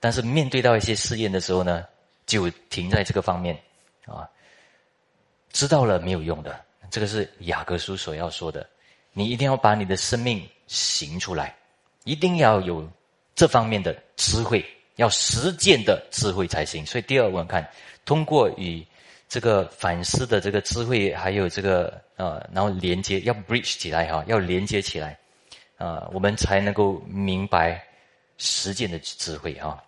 [0.00, 1.84] 但是面对到一些试验的时候呢，
[2.26, 3.56] 就停在这个方面
[4.06, 4.28] 啊。
[5.52, 6.58] 知道了没有用的，
[6.90, 8.68] 这个是雅各书所要说的。
[9.12, 11.56] 你一定要把你的生命行出来，
[12.04, 12.88] 一定要有。
[13.38, 17.70] 这方面的智慧要实践的智慧才行，所以第二我们看，
[18.06, 18.82] 通过与
[19.28, 25.18] 这个反思的这个智慧，还有这个呃，然后连接要 bridge 起来哈，要连接起来，
[25.76, 27.84] 啊，我们才能够明白
[28.38, 29.82] 实践的智慧哈。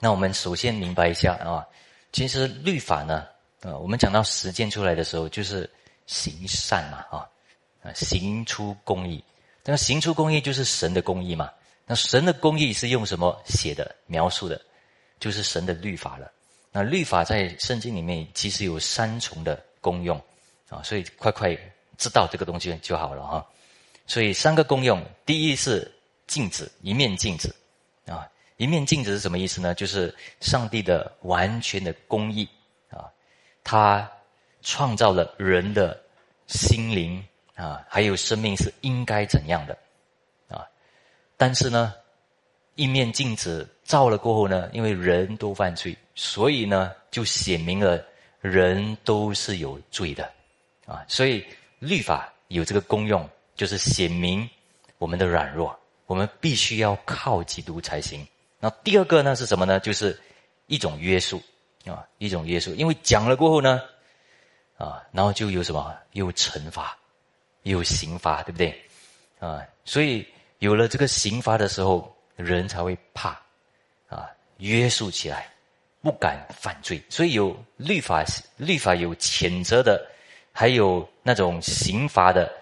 [0.00, 1.66] 那我们首先明白一下啊，
[2.12, 3.26] 其实律法呢，
[3.60, 5.68] 呃，我们讲到实践出来的时候，就是
[6.06, 7.28] 行善嘛啊，
[7.82, 9.22] 啊，行出公义，
[9.64, 11.50] 那行出公义就是神的公义嘛。
[11.86, 14.58] 那神的公义是用什么写的描述的？
[15.20, 16.30] 就是神的律法了。
[16.76, 20.20] 那律法在圣经里面其实有三重的功用
[20.68, 21.56] 啊，所以快快
[21.96, 23.46] 知道这个东西就好了哈。
[24.08, 25.88] 所以三个功用，第一是
[26.26, 27.54] 镜子，一面镜子
[28.06, 29.72] 啊，一面镜子是什么意思呢？
[29.72, 32.48] 就是上帝的完全的公义
[32.90, 33.08] 啊，
[33.62, 34.10] 他
[34.60, 35.96] 创造了人的
[36.48, 39.78] 心灵啊，还有生命是应该怎样的
[40.48, 40.66] 啊。
[41.36, 41.94] 但是呢，
[42.74, 48.04] 一面镜子照了过后呢，因为人都犯罪，所以呢，就显明了
[48.40, 50.30] 人都是有罪的，
[50.86, 51.44] 啊，所以
[51.78, 54.48] 律法有这个功用，就是显明
[54.98, 58.26] 我们的软弱，我们必须要靠基督才行。
[58.60, 59.80] 那第二个呢是什么呢？
[59.80, 60.18] 就是
[60.66, 61.42] 一种约束
[61.84, 62.74] 啊，一种约束。
[62.74, 63.82] 因为讲了过后呢，
[64.78, 65.94] 啊，然后就有什么？
[66.12, 66.96] 有惩罚，
[67.62, 68.82] 有刑罚，对不对？
[69.40, 70.26] 啊，所以
[70.60, 73.30] 有了这个刑罚的时候，人才会怕
[74.08, 75.52] 啊，约束起来，
[76.04, 77.02] 不敢犯罪。
[77.08, 78.22] 所以有律法，
[78.58, 80.06] 律法有谴责的，
[80.52, 82.52] 还有那种刑罚的，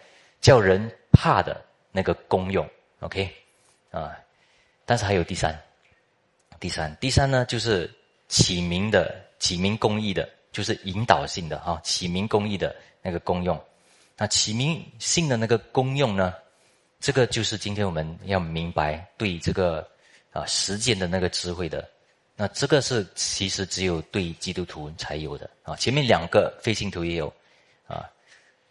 [0.40, 2.64] 叫人怕的那个功用。
[3.00, 3.28] OK，
[3.90, 4.16] 啊，
[4.86, 5.60] 但是还有第三，
[6.60, 7.92] 第三，第三呢，就是
[8.28, 13.60] 起名的，起名公义的，就是引导性的啊，起名公义的那个功用。
[14.16, 16.32] 那起名性的那个功用呢，
[17.00, 19.84] 这个就是今天我们要明白对这个
[20.30, 21.88] 啊实践的那个智慧的。
[22.42, 27.32] 那这个是其实只有对基督徒才有的啊，前面两个非信徒也有
[27.86, 28.10] 啊，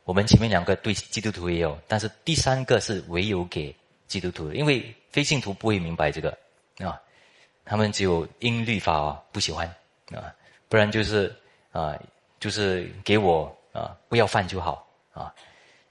[0.03, 3.73] 我们前面两个对基督徒也有，但是第三个是唯有给。
[4.07, 6.37] 基督徒，因为非信徒不会明白这个
[6.79, 7.01] 啊，
[7.63, 9.65] 他们只有因律法啊不喜欢
[10.13, 10.35] 啊，
[10.67, 11.33] 不然就是
[11.71, 11.97] 啊，
[12.37, 15.33] 就是给我啊不要犯就好啊。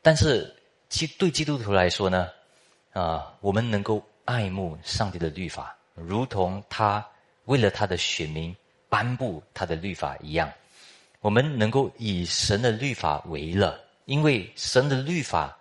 [0.02, 0.54] 但是
[0.90, 2.28] 基对基督徒来说呢，
[2.92, 7.02] 啊，我们能够爱慕上帝的律法，如同他
[7.50, 8.54] 为了他的选民
[8.88, 10.48] 颁布他的律法一样，
[11.20, 15.56] 我们能够以神的律法为乐，因为神的律法。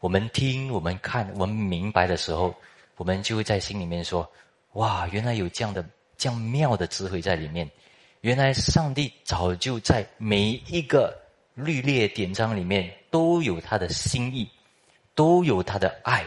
[0.00, 2.54] 我们听，我们看，我们明白的时候，
[2.96, 4.26] 我们就会在心里面说
[4.72, 5.84] ：“哇，原来有这样的、
[6.16, 7.68] 这样妙的智慧在里面。
[8.22, 11.14] 原来上帝早就在每一个
[11.52, 14.48] 律列典章里面都有他的心意，
[15.14, 16.26] 都有他的爱，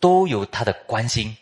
[0.00, 1.36] 都有他的关心。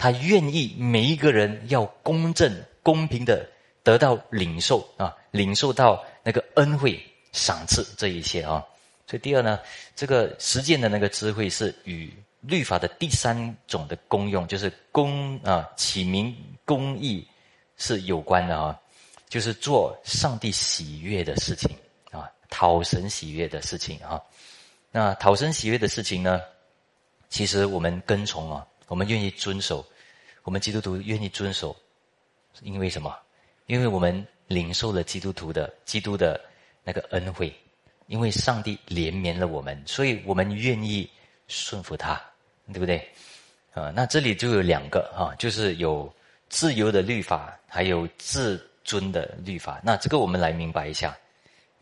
[0.00, 2.50] 他愿意每一个人要公正、
[2.82, 3.46] 公平的
[3.82, 6.98] 得到领受啊，领受到那个恩惠、
[7.32, 8.64] 赏赐这一切啊。”
[9.06, 9.60] 所以第二呢，
[9.94, 12.10] 这个实践的那个智慧是与
[12.40, 16.34] 律法的第三种的功用，就是公啊启明
[16.64, 17.28] 公义
[17.76, 18.80] 是有关的啊，
[19.28, 21.76] 就是做上帝喜悦的事情
[22.10, 24.18] 啊，讨神喜悦的事情啊。
[24.90, 26.40] 那讨神喜悦的事情呢，
[27.28, 29.84] 其实我们跟从啊，我们愿意遵守，
[30.42, 31.76] 我们基督徒愿意遵守，
[32.62, 33.16] 因为什么？
[33.66, 36.40] 因为我们领受了基督徒的基督的
[36.84, 37.52] 那个恩惠。
[38.06, 41.08] 因为上帝怜悯了我们，所以我们愿意
[41.46, 42.20] 顺服他，
[42.72, 43.08] 对不对？
[43.72, 46.12] 啊，那这里就有两个哈，就是有
[46.48, 49.80] 自由的律法，还有自尊的律法。
[49.84, 51.16] 那这个我们来明白一下，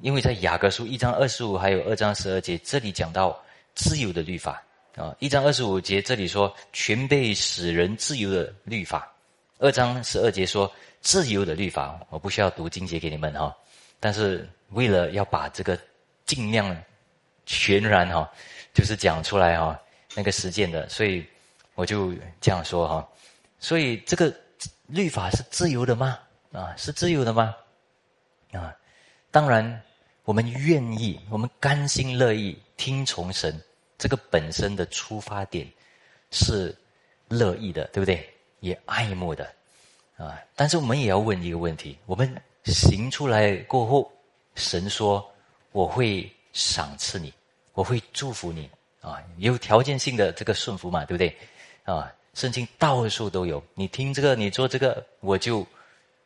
[0.03, 3.43] 因为在雅各书一章二十五，还有二章十二节，这里讲到
[3.75, 4.63] 自由的律法
[4.99, 5.15] 啊。
[5.21, 9.11] 一章二十五节这里说全被使人自由的律法，
[9.59, 11.99] 二章十二节说自由的律法。
[12.11, 13.57] 我不需要读经节给你们哈，
[14.01, 15.79] 但是为了要把这个。
[16.29, 16.77] 尽量
[17.47, 18.31] 全然哈，
[18.75, 19.81] 就是讲出来哈，
[20.15, 21.27] 那个实践的，所以
[21.75, 23.09] 我就这样说哈。
[23.59, 24.31] 所以这个
[24.89, 26.19] 律法是自由的吗？
[26.53, 27.57] 啊，是自由的吗？
[28.53, 28.77] 啊，
[29.31, 29.83] 当然，
[30.25, 33.59] 我们愿意，我们甘心乐意听从神，
[33.99, 35.69] 这个本身的出发点
[36.31, 36.75] 是
[37.29, 38.27] 乐意的，对不对？
[38.61, 39.53] 也爱慕的
[40.17, 40.41] 啊。
[40.57, 42.35] 但是我们也要问一个问题：我们
[42.65, 44.11] 行出来过后，
[44.55, 45.31] 神说。
[45.71, 47.33] 我会赏赐你，
[47.75, 48.69] 我会祝福你
[49.03, 49.23] 啊！
[49.37, 51.37] 有条件性的这个顺服嘛，对不对？
[51.85, 55.65] 啊，圣经到处都有，你听这个，你做这个，我就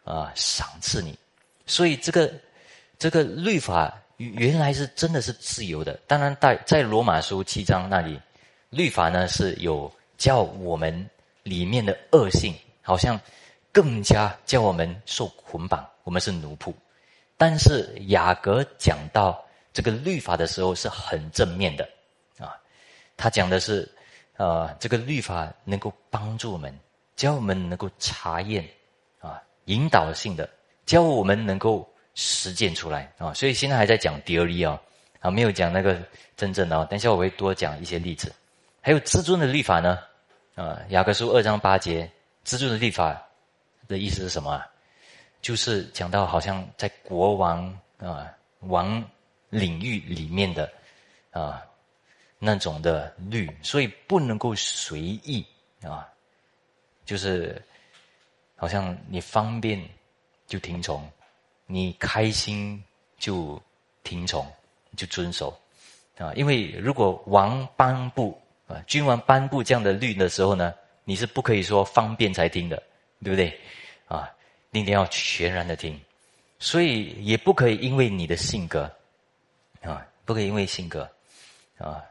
[0.04, 1.18] 啊赏赐你。
[1.66, 2.32] 所以这个
[2.98, 5.98] 这个律法原来是真的是自由的。
[6.06, 8.20] 当然，在在罗马书七章那里，
[8.70, 11.08] 律法呢是有叫我们
[11.42, 13.20] 里面的恶性，好像
[13.72, 16.72] 更加叫我们受捆绑，我们是奴仆。
[17.36, 21.88] 但是雅各讲到这个律法的时候是很正面的，
[22.38, 22.54] 啊，
[23.16, 23.90] 他讲的是，
[24.36, 26.72] 呃，这个律法能够帮助我们，
[27.16, 28.64] 教我们能够查验，
[29.18, 30.48] 啊，引导性的，
[30.86, 34.80] 教我们能够实践出来，啊，所以现在还在讲 theory 啊，
[35.20, 36.00] 啊，没有讲那个
[36.36, 38.32] 真正的哦，等下我会多讲一些例子。
[38.80, 39.98] 还有至尊的律法呢，
[40.54, 42.10] 啊，雅各书二章八节，
[42.44, 43.20] 至尊的律法
[43.88, 44.62] 的意思是什么？
[45.40, 47.66] 就是讲到好像在国王
[47.98, 49.02] 啊王
[49.48, 50.70] 领域里面的
[51.32, 51.60] 啊
[52.38, 55.44] 那种的律，所以不能够随意
[55.82, 56.08] 啊，
[57.04, 57.60] 就是
[58.54, 59.82] 好像你方便
[60.46, 61.04] 就听从，
[61.72, 62.84] 你开心
[63.18, 63.58] 就
[64.04, 64.46] 听从
[64.94, 65.58] 就遵守
[66.18, 72.76] 啊，因为如果王颁布啊君王颁布这样的律的时候呢，你是不可以说方便才听的，
[73.24, 73.58] 对不对
[74.06, 74.30] 啊？
[74.68, 75.98] 你一定要全然的听，
[76.58, 78.82] 所以也不可以因为你的性格，
[79.80, 81.10] 啊，不可以因为性格，
[81.78, 82.04] 啊，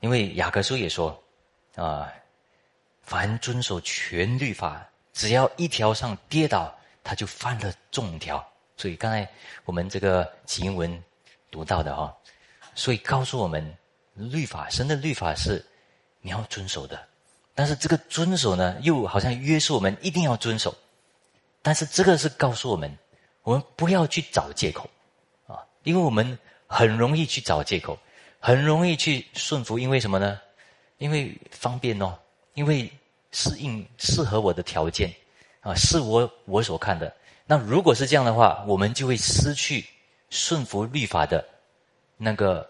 [0.00, 1.18] 因为雅各书也说，
[1.74, 2.12] 啊，
[3.00, 6.70] 凡遵守全律法只要一条上跌倒，
[7.02, 8.46] 他就犯了众条。
[8.80, 9.28] 所以刚才
[9.66, 10.90] 我们这个经文
[11.50, 12.16] 读到的哈，
[12.74, 13.76] 所以告诉我们，
[14.14, 15.62] 律法神的律法是
[16.22, 16.98] 你要遵守的，
[17.54, 20.74] 但是这个遵守呢，又好像约束我们一定要遵守。
[21.60, 22.90] 但是这个是告诉我们，
[23.42, 24.88] 我们不要去找借口
[25.46, 27.98] 啊，因为我们很容易去找借口，
[28.38, 30.40] 很容易去顺服，因为什么呢？
[30.96, 32.18] 因为方便哦，
[32.54, 32.90] 因为
[33.30, 35.14] 适应适合我的条件
[35.60, 37.14] 啊，是我我所看的。
[37.50, 39.84] 那如果是这样的话，我们就会失去
[40.28, 41.44] 顺服律法的
[42.16, 42.64] 那个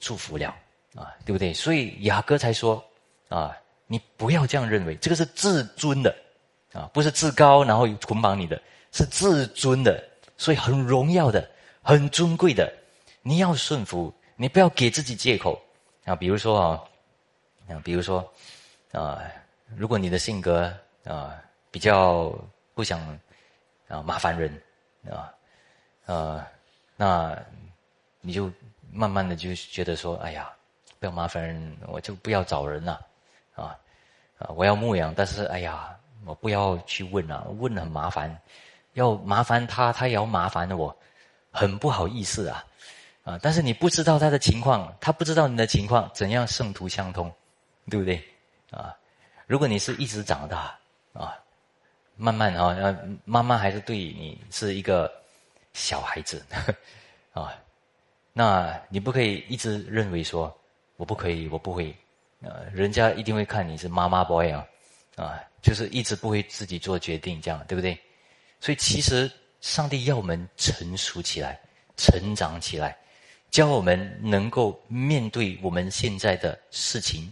[0.00, 0.48] 祝福了
[0.94, 1.52] 啊，对不对？
[1.52, 2.82] 所以雅各才说
[3.28, 3.54] 啊，
[3.86, 6.16] 你不要这样认为，这个是自尊的。
[6.72, 8.58] 啊，不是至高，然后捆绑你的，
[8.92, 10.02] 是至尊的，
[10.38, 11.46] 所以很荣耀的，
[11.82, 12.72] 很尊贵的。
[13.20, 15.60] 你要顺服，你不要给自己借口
[16.06, 16.16] 啊。
[16.16, 16.82] 比如说啊，
[17.68, 18.26] 啊，比如说
[18.92, 19.20] 啊，
[19.76, 20.72] 如果你的性格
[21.04, 21.36] 啊
[21.70, 22.32] 比较
[22.72, 23.00] 不想
[23.88, 24.50] 啊麻烦人
[25.10, 25.32] 啊，
[26.06, 26.46] 呃，
[26.96, 27.36] 那
[28.20, 28.50] 你就
[28.92, 30.50] 慢慢的就觉得说，哎呀，
[31.00, 33.04] 不要麻烦人，我就不要找人了
[33.54, 33.76] 啊
[34.38, 35.94] 啊，我要牧羊，但是哎呀。
[36.24, 38.38] 我不要去问啊，问很麻烦，
[38.94, 40.94] 要麻烦他，他也要麻烦我，
[41.50, 42.62] 很不好意思啊，
[43.24, 43.38] 啊！
[43.40, 47.32] 但是你不知道他的情况，他不知道你的情况，怎样圣徒相通，
[47.88, 48.22] 对不对？
[48.70, 48.94] 啊！
[49.46, 50.77] 如果你是一直长大，
[52.18, 55.10] 慢慢啊，妈妈还是对你是一个
[55.72, 56.44] 小孩子
[57.32, 57.56] 啊，
[58.34, 60.54] 那你不可以一直认为说
[60.96, 61.96] 我不可以，我不会，
[62.42, 64.66] 呃，人家一定会看你是妈妈 boy 啊，
[65.16, 65.42] 啊。
[65.60, 67.98] 就是一直不会自己做决定，这样对不对？
[68.60, 69.28] 所以其实
[69.60, 71.58] 上帝要我们成熟起来、
[71.96, 72.96] 成长起来，
[73.50, 77.30] 教我们能够面对我们现在的事情、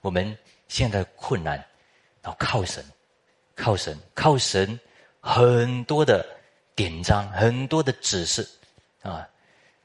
[0.00, 0.36] 我们
[0.68, 1.62] 现在困难，
[2.22, 2.82] 然后靠神、
[3.56, 4.78] 靠神、靠神，
[5.20, 6.24] 很多的
[6.76, 8.46] 典章、很多的指示
[9.02, 9.26] 啊。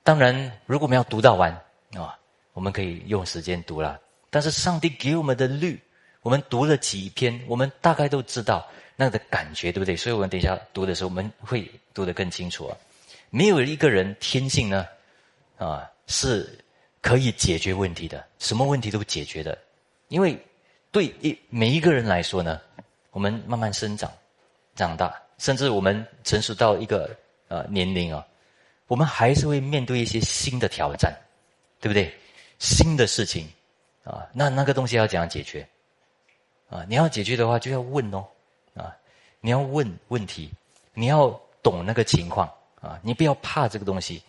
[0.04, 1.52] 当然，如果我们要读到完
[1.96, 2.16] 啊，
[2.54, 4.00] 我们可以用时间读了。
[4.30, 5.82] 但是上帝给我们的律。
[6.22, 9.96] 我们读了几篇，我们大概都知道那个的感觉，对不对？
[9.96, 12.78] 所以我们等一下读的时候，我们会读得更清楚啊。
[13.32, 14.86] 没有一个人天性呢，
[15.58, 16.60] 啊，是
[17.02, 19.58] 可以解决问题的，什么问题都解决的。
[20.10, 20.38] 因为
[20.92, 22.62] 对一每一个人来说呢，
[23.12, 24.12] 我们慢慢生长、
[24.76, 27.15] 长大，甚至我们成熟到一个
[27.47, 28.26] 呃年龄啊，
[28.88, 31.13] 我们还是会面对一些新的挑战，
[31.80, 32.13] 对不对？
[32.60, 33.47] 新的事情
[34.04, 35.67] 啊，那那个东西要怎样解决？
[36.69, 38.26] 啊，你要解决的话，就要问哦，
[38.76, 38.95] 啊，
[39.39, 40.50] 你要问问题，
[40.93, 41.30] 你要
[41.62, 44.24] 懂那个情况啊，你不要怕这个东西，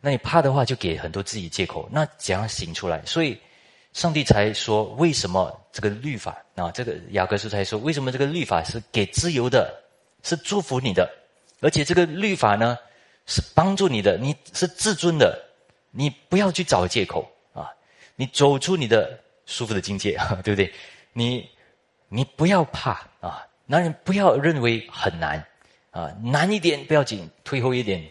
[0.00, 3.04] 那你怕的话，就给很多自己借口，那怎样行出来？
[3.04, 3.38] 所以，
[3.92, 6.70] 上帝才说，为什么这个律法啊？
[6.70, 9.74] 这个雅各书才说，为什么这个律法是给自由的，
[10.22, 11.10] 是祝福你的，
[11.60, 12.78] 而且这个律法呢，
[13.26, 15.38] 是帮助你的，你是自尊的，
[15.90, 17.70] 你不要去找借口啊，
[18.16, 20.72] 你走出你的舒服的境界， 对不对？
[21.12, 21.48] 你。
[22.10, 25.46] 你不要怕啊，男人不要认为很难
[25.90, 28.02] 啊，难一点不要紧，退后一点，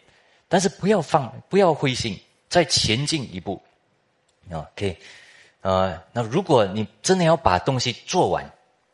[0.47, 2.15] 但是不要放，不要灰心，
[2.47, 3.59] 再前进一步
[4.51, 4.95] ，OK，
[5.61, 8.43] 呃，那如果你真的要把东西做完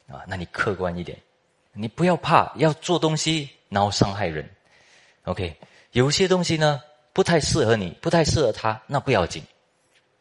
[0.07, 1.17] 啊，那你客观一点，
[1.73, 4.49] 你不要怕要做东西，然后伤害人
[5.23, 5.55] ，OK，
[5.91, 9.43] 有些东西呢不太适合你，不太适合他，那不要紧，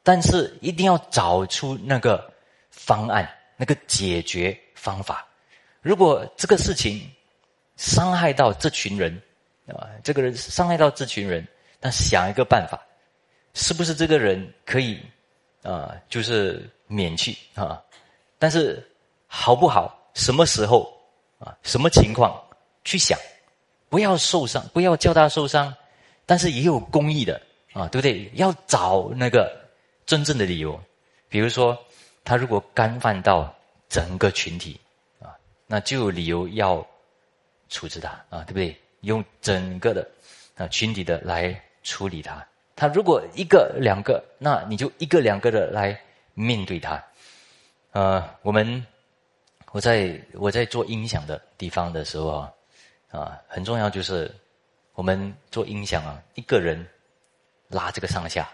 [0.02, 2.32] 但是一定要找出那个
[2.70, 4.58] 方案，那个解决。
[4.74, 5.24] 方法，
[5.80, 7.08] 如果这个事情
[7.76, 9.16] 伤害到这群人，
[9.68, 11.46] 啊，这个人伤害到这群人，
[11.80, 12.84] 那想一个办法，
[13.54, 15.00] 是不是这个人可以
[15.62, 17.82] 啊，就是免去啊？
[18.38, 18.86] 但是
[19.26, 19.98] 好不好？
[20.14, 20.92] 什么时候
[21.38, 21.56] 啊？
[21.62, 22.38] 什么情况
[22.84, 23.18] 去想？
[23.88, 25.74] 不要受伤，不要叫他受伤，
[26.26, 27.40] 但是也有公益的
[27.72, 28.30] 啊，对不对？
[28.34, 29.50] 要找那个
[30.04, 30.78] 真正的理由，
[31.28, 31.78] 比如说
[32.24, 33.54] 他如果干犯到。
[33.92, 34.80] 整个群体
[35.20, 35.36] 啊，
[35.66, 36.82] 那就有理由要
[37.68, 38.74] 处置他啊，对不对？
[39.02, 40.08] 用整个的
[40.56, 42.42] 啊群体的来处理他。
[42.74, 45.98] 他如果一个两个，那你就一个两个的来
[46.34, 47.02] 面对他。
[47.92, 48.86] 呃，我们
[49.72, 52.52] 我在我在做音响的地方的时候啊，
[53.10, 54.34] 啊，很重要就是
[54.94, 56.86] 我们做音响啊，一个人
[57.68, 58.48] 拉这个上下，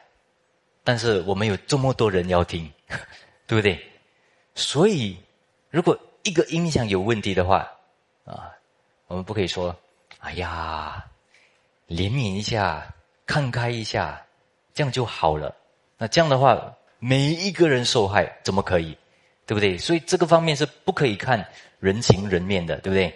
[0.85, 2.71] 但是我们有这么多人要听，
[3.47, 3.81] 对不对？
[4.55, 5.17] 所以。
[5.71, 7.71] 如果一个音响有问题的话，
[8.25, 8.51] 啊，
[9.07, 9.77] 我们不可以说，
[10.19, 11.05] 哎呀，
[11.89, 12.91] 怜悯一下，
[13.29, 14.21] 看开一下，
[14.73, 15.55] 这样就好了。
[15.99, 18.97] 那这样的话，每一个人受害，怎么可以？
[19.47, 19.77] 对不对？
[19.77, 21.47] 所以这个方面是不可以看
[21.79, 23.15] 人情人面的，对不对？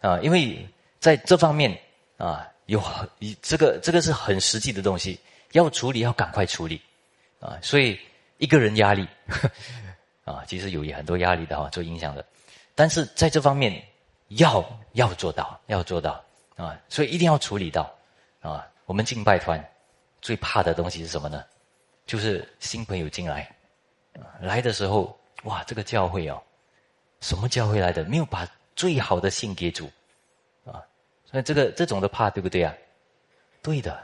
[0.00, 0.66] 啊，因为
[0.98, 1.78] 在这方面
[2.16, 3.08] 啊，有很
[3.40, 5.18] 这个这个是很实际的东西，
[5.52, 6.82] 要处理要赶快处理
[7.38, 7.98] 啊，所以
[8.38, 9.06] 一个人压力
[10.26, 12.24] 啊，其实有很多压力的哈，做影响的，
[12.74, 13.80] 但是在这方面
[14.28, 16.20] 要要做到，要做到
[16.56, 17.88] 啊，所以一定要处理到
[18.40, 18.66] 啊。
[18.92, 19.58] 我们敬拜团
[20.20, 21.42] 最怕的东西是什么呢？
[22.04, 23.50] 就是新朋友进来，
[24.38, 26.38] 来的时候，哇，这个教会哦，
[27.22, 28.04] 什么教会来的？
[28.04, 29.90] 没有把最好的信给主，
[30.66, 30.84] 啊，
[31.24, 32.74] 所以这个这种的怕，对不对啊？
[33.62, 33.98] 对的，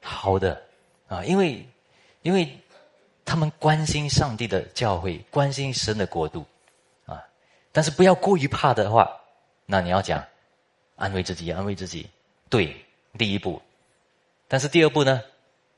[0.00, 0.62] 好的，
[1.08, 1.68] 啊，因为
[2.22, 2.56] 因为
[3.24, 6.46] 他们关心上帝的教会，关心神的国度，
[7.06, 7.26] 啊，
[7.72, 9.20] 但是不要过于怕的话，
[9.64, 10.24] 那你要讲
[10.94, 12.08] 安慰自己，安慰自己，
[12.48, 12.72] 对，
[13.18, 13.60] 第一步，
[14.48, 15.22] 但是第二步呢？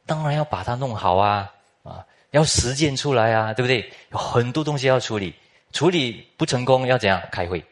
[0.07, 1.53] 当然要把它弄好啊，
[1.83, 3.93] 啊，要实践出来啊，对不对？
[4.11, 5.35] 有很多东西要处理，
[5.73, 7.23] 处理不成功要怎样？
[7.31, 7.63] 开会，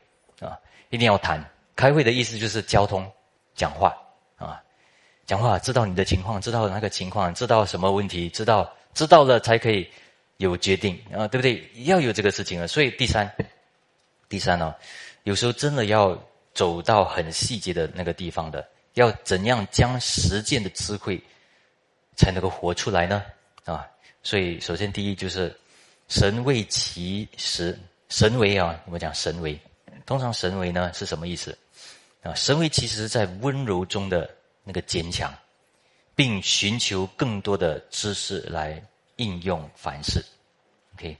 [0.40, 0.58] 啊，
[0.90, 1.42] 一定要谈。
[1.74, 3.10] 开会的意思就是交通、
[3.54, 3.96] 讲话，
[4.36, 4.62] 啊，
[5.26, 9.88] 讲话知道你的情况，知道那个情况，知道什么问题，知道知道了才可以
[10.38, 11.66] 有决定啊，对不对？
[11.84, 12.68] 要有这个事情了。
[12.68, 13.30] 所以第三，
[14.28, 14.74] 第三呢，
[15.24, 16.18] 有时候真的要
[16.52, 18.66] 走到很细节的那个地方的，
[18.96, 21.18] 要怎样将实践的智慧。
[22.18, 23.22] 才能够活出来呢，
[23.66, 23.86] 啊！
[24.22, 25.54] 所以首先第一就是
[26.08, 27.78] 神为其实，
[28.08, 29.60] 神为啊，我们讲神为，
[30.06, 31.54] 通常神为呢是什么意思？
[32.22, 34.34] 啊，神为其实在温柔中的
[34.64, 35.30] 那个坚强，
[36.14, 38.82] 并寻求更多的知识来
[39.16, 40.24] 应用凡事。
[40.94, 41.14] OK，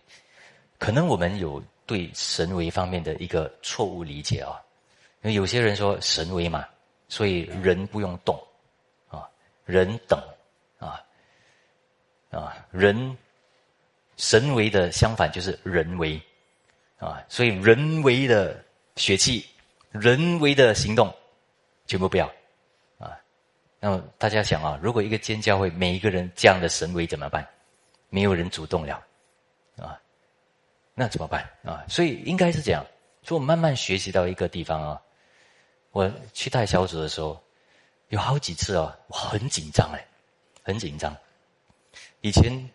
[0.79, 4.59] 可能我们有对神为方面的一个错误理解啊，
[5.21, 6.67] 因为有些人说神为嘛，
[7.09, 8.41] 所以人不用动，
[9.09, 9.29] 啊，
[9.65, 10.21] 人等。
[10.79, 11.03] 啊，
[12.31, 13.17] 啊，人
[14.19, 16.21] 神为的相反就是人为，
[16.99, 18.63] 啊，所以人为的
[18.97, 19.49] 血气，
[19.91, 21.11] 人为的行动，
[21.87, 22.27] 全部不要，
[22.99, 23.19] 啊，
[23.81, 27.49] 那么大家想啊，如果一个尖教会每一个人这样的神为怎么办？
[28.11, 29.03] 没有人主动了，
[29.79, 29.99] 啊，
[30.93, 31.43] 那怎么办？
[31.65, 32.85] 啊，所以应该是这样，
[33.23, 35.03] 所以我慢慢学习到一个地方啊，
[35.97, 37.43] 我去带小组的时候，
[38.09, 40.07] 有好几次啊，我很紧张哎。
[40.63, 41.17] 很紧张，
[42.21, 42.71] 以前，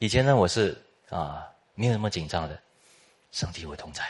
[0.00, 0.76] 以前呢，我是
[1.08, 1.46] 啊，
[1.76, 2.60] 没有那么紧张的。
[3.30, 4.02] 上帝我同在，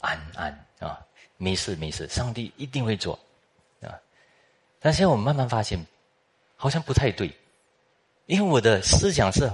[0.00, 0.98] 安安啊，
[1.36, 3.16] 没事没事，上帝一定会做
[3.80, 3.94] 啊。
[4.80, 5.78] 但现在我们慢慢发现，
[6.56, 7.30] 好像不太对，
[8.24, 9.48] 因为我的思想是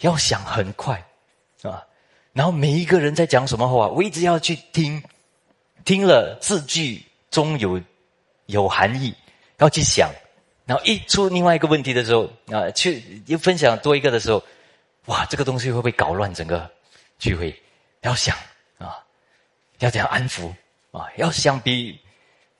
[0.00, 1.00] 要想很快
[1.62, 1.86] 啊，
[2.32, 5.00] 然后每一个人在讲什么话，我一直要去听，
[5.84, 7.05] 听了字句
[7.36, 7.78] 中有
[8.46, 9.14] 有含义，
[9.58, 10.10] 要去想。
[10.64, 14.42] 然后一出另外一个问题的时候，啊，去又分享多一个的时候，
[15.04, 16.68] 哇，这个东西会不会搞乱整个
[17.18, 17.54] 聚会？
[18.00, 18.34] 要想
[18.78, 19.04] 啊，
[19.80, 20.50] 要怎样安抚
[20.92, 21.06] 啊？
[21.18, 22.00] 要想比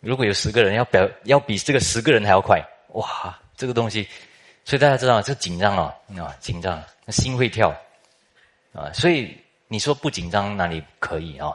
[0.01, 4.07] 如果有十个人，要表要比这个十个人还要快，哇，这个东西，
[4.67, 7.75] 所以大家知道这紧张啊，啊，紧张，心会跳
[8.75, 8.93] 啊。
[8.93, 9.35] 所以
[9.69, 11.51] 你说不紧张哪里可以啊？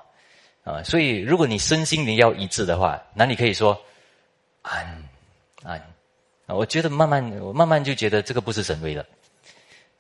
[0.64, 3.80] 啊，所以如果你身心灵要一致的话，那你可以说
[4.62, 5.04] 安
[5.64, 5.82] 安。
[6.48, 9.06] 我觉得慢慢，我慢慢就觉得这个不是神威了，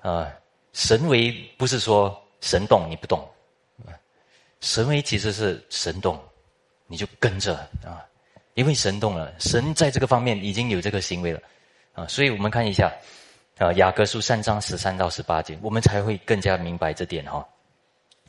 [0.01, 0.29] 啊，
[0.73, 3.25] 神威不是说神动你不动，
[4.59, 6.19] 神威其实是神动，
[6.87, 7.55] 你就跟着
[7.85, 8.03] 啊，
[8.55, 11.41] 因为神动了，神在这个方面已经有这个行为了，
[11.93, 12.91] 啊，所以我们看一下，
[13.57, 17.47] 啊，雅各书三章十三到十八节，我们才会更加明白这点哈，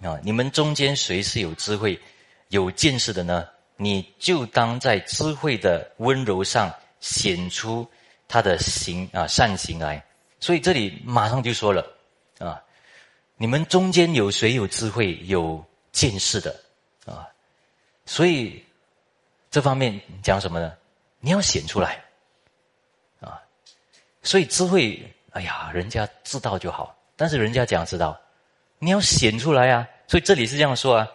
[0.01, 1.99] 啊，你们中间谁是有智慧、
[2.53, 3.48] 有见识的呢？
[3.76, 7.86] 你就当在智慧的温柔上显出。
[8.28, 10.03] 他的行啊善行来，
[10.40, 11.86] 所以这里马上就说了
[12.38, 12.59] 啊，
[13.36, 16.59] 你们中间有谁有智慧有见识的
[17.05, 17.28] 啊？
[18.07, 18.64] 所以
[19.50, 20.72] 这方面讲什么呢？
[21.20, 22.03] 你要显出来
[23.20, 23.38] 啊！
[24.22, 24.98] 所以智慧，
[25.32, 28.18] 哎呀，人家知道就好，但是人家讲知道，
[28.78, 29.86] 你要显出来啊！
[30.09, 31.09] 所以这里是这样说啊：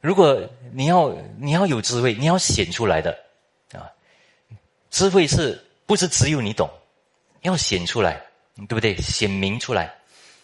[0.00, 0.40] 如果
[0.72, 3.18] 你要你要有智慧，你要显出来的
[3.72, 3.90] 啊，
[4.90, 5.64] 智慧是。
[5.88, 6.68] 不是只有你懂，
[7.40, 8.22] 要显出来，
[8.54, 8.94] 对不对？
[8.98, 9.90] 显明出来，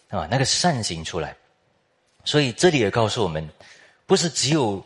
[0.09, 1.37] 啊，那个善行出来。
[2.25, 3.47] 所以这里也告诉我们，
[4.07, 4.83] 不是只有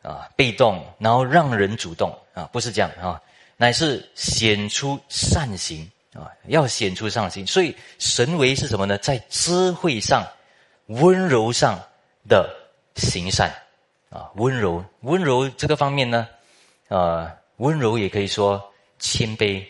[0.00, 3.20] 啊被动，然后让人主动啊，不是这样啊，
[3.58, 7.46] 乃是显出善行啊，要显出善行。
[7.46, 8.96] 所以神为是什么呢？
[8.96, 10.26] 在智慧上、
[10.86, 11.78] 温柔上
[12.26, 12.50] 的
[12.94, 13.52] 行善
[14.16, 16.28] 啊，温柔，温柔这个方面呢，
[16.88, 18.72] 啊，温柔也可以说。
[18.98, 19.62] 谦卑，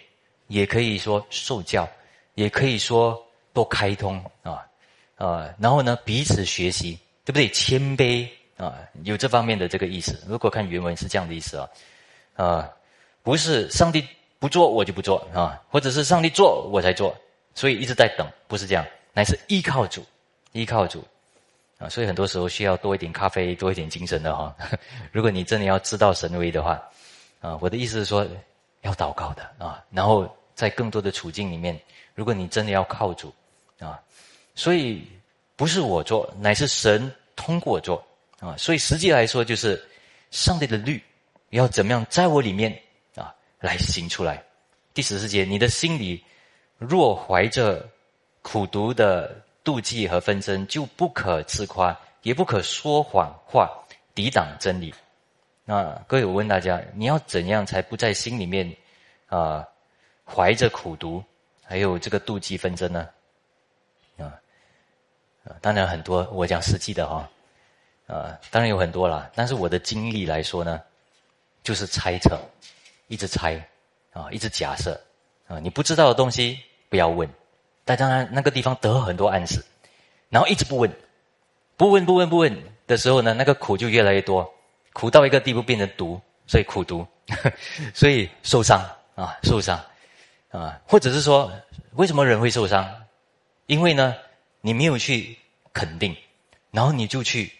[0.46, 1.88] 也可以说受教，
[2.36, 3.20] 也可以说
[3.52, 4.64] 多开通啊
[5.16, 7.48] 啊，然后呢彼此学习，对不对？
[7.48, 8.24] 谦卑
[8.56, 10.22] 啊，有这方面的这个意思。
[10.28, 11.68] 如果看原文是这样的意思啊，
[12.36, 12.70] 啊，
[13.24, 14.06] 不是上帝
[14.38, 17.12] 不做我就不做啊，或者是上帝做我才做，
[17.52, 20.06] 所以一直在等，不是这样，乃是依靠主，
[20.52, 21.02] 依靠主
[21.78, 21.88] 啊。
[21.88, 24.54] 所以很多时候需要多一点咖啡，多一点精神的哈。
[25.12, 26.82] 如果你真的要知道神威的话，
[27.40, 28.26] 啊，我的意思是说
[28.82, 31.78] 要祷告的啊，然后在更多的处境里面，
[32.14, 33.34] 如果你真的要靠主
[33.78, 34.00] 啊，
[34.54, 35.06] 所以。
[35.58, 38.06] 不是我做，乃是神通过我做
[38.40, 38.54] 啊！
[38.58, 39.82] 所以实际来说，就是
[40.30, 41.02] 上帝的律
[41.48, 42.70] 要怎么样在我里面
[43.14, 44.44] 啊来行出来。
[44.92, 46.22] 第十四节，你的心里
[46.76, 47.88] 若怀着
[48.42, 49.34] 苦读的
[49.66, 53.68] 妒忌和纷争，就不可自夸，也不可说谎话，
[54.14, 54.94] 抵挡真理。
[55.64, 58.72] 那各位，我问大家，你要怎样才不在心里面
[59.26, 59.66] 啊
[60.24, 61.20] 怀着苦毒，
[61.64, 63.08] 还有这个妒忌纷争呢？
[64.18, 64.32] 啊
[65.60, 67.28] 当然很多，我讲实际的哈，
[68.06, 69.28] 啊，当然有很多啦。
[69.34, 70.80] 但是我的经历来说呢，
[71.64, 72.40] 就是猜测，
[73.08, 73.54] 一直猜，
[74.12, 75.00] 啊，一直假设，
[75.48, 77.28] 啊，你不知道的东西不要问。
[77.86, 79.64] 但当然那个地方得很多暗示，
[80.28, 80.92] 然后一直不问，
[81.78, 82.54] 不问不问不问
[82.86, 84.46] 的时候呢，那个苦就越来越多，
[84.92, 87.06] 苦到一个地步变成毒，所以苦毒，
[87.94, 88.78] 所以受伤
[89.14, 89.80] 啊，受伤
[90.50, 91.50] 啊，或者是说，
[91.92, 92.86] 为什么人会受伤？
[93.66, 94.14] 因为呢。
[94.62, 95.38] 你没有去
[95.72, 96.16] 肯定，
[96.72, 97.52] 然后你就去，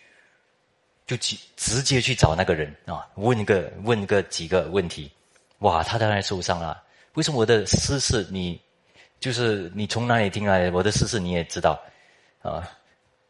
[1.07, 5.09] 就去直接去找那个人啊，问个问个几个问题，
[5.59, 6.83] 哇，他当然受伤了。
[7.15, 8.61] 为什么我的私事你，
[9.21, 10.73] 就是你从哪里听来的？
[10.73, 11.81] 我的事事你也知道
[12.43, 12.69] 啊？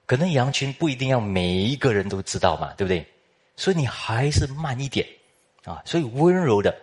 [0.07, 3.07] 可能羊群不一定要每一个人都知道嘛，对不对？
[3.57, 5.07] 所以你还是慢一点
[5.65, 6.77] 啊，所以温柔的，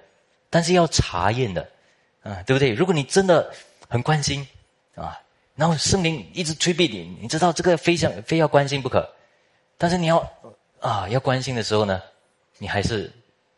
[0.50, 1.70] 但是要查验的
[2.24, 2.74] 啊，对不对？
[2.74, 3.54] 如果你真的
[3.88, 4.48] 很关心
[4.96, 5.20] 啊。
[5.56, 9.08] 然后圣灵一直催逼你，你知道这个非常非要关心不可，
[9.78, 10.18] 但是你要
[10.80, 12.02] 啊要关心的时候呢，
[12.58, 13.12] 你还是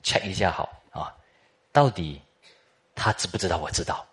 [0.03, 1.15] check 一下好啊，
[1.71, 2.21] 到底
[2.93, 3.57] 他知不知道？
[3.59, 4.05] 我知道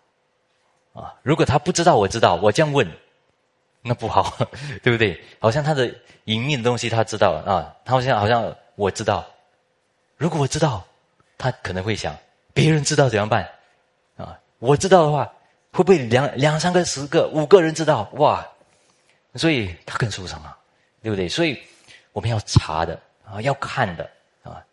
[0.93, 2.89] 啊，如果他不知道，我知道，我这样问，
[3.81, 4.37] 那不好，
[4.81, 5.19] 对不对？
[5.39, 5.93] 好像他的
[6.25, 9.25] 隐秘的东西他知道了啊，他好像好像我知道，
[10.17, 10.85] 如果我知道，
[11.37, 12.15] 他可能会想，
[12.53, 13.47] 别人知道怎样办？
[14.17, 15.31] 啊，我知道的话。
[15.75, 18.47] 会不会两两三个、十个、五个人知道哇？
[19.33, 20.55] 所以他更受伤啊，
[21.01, 21.27] 对不对？
[21.27, 21.59] 所以
[22.11, 22.93] 我们要查的
[23.25, 24.07] 啊，要看的
[24.43, 24.63] 啊。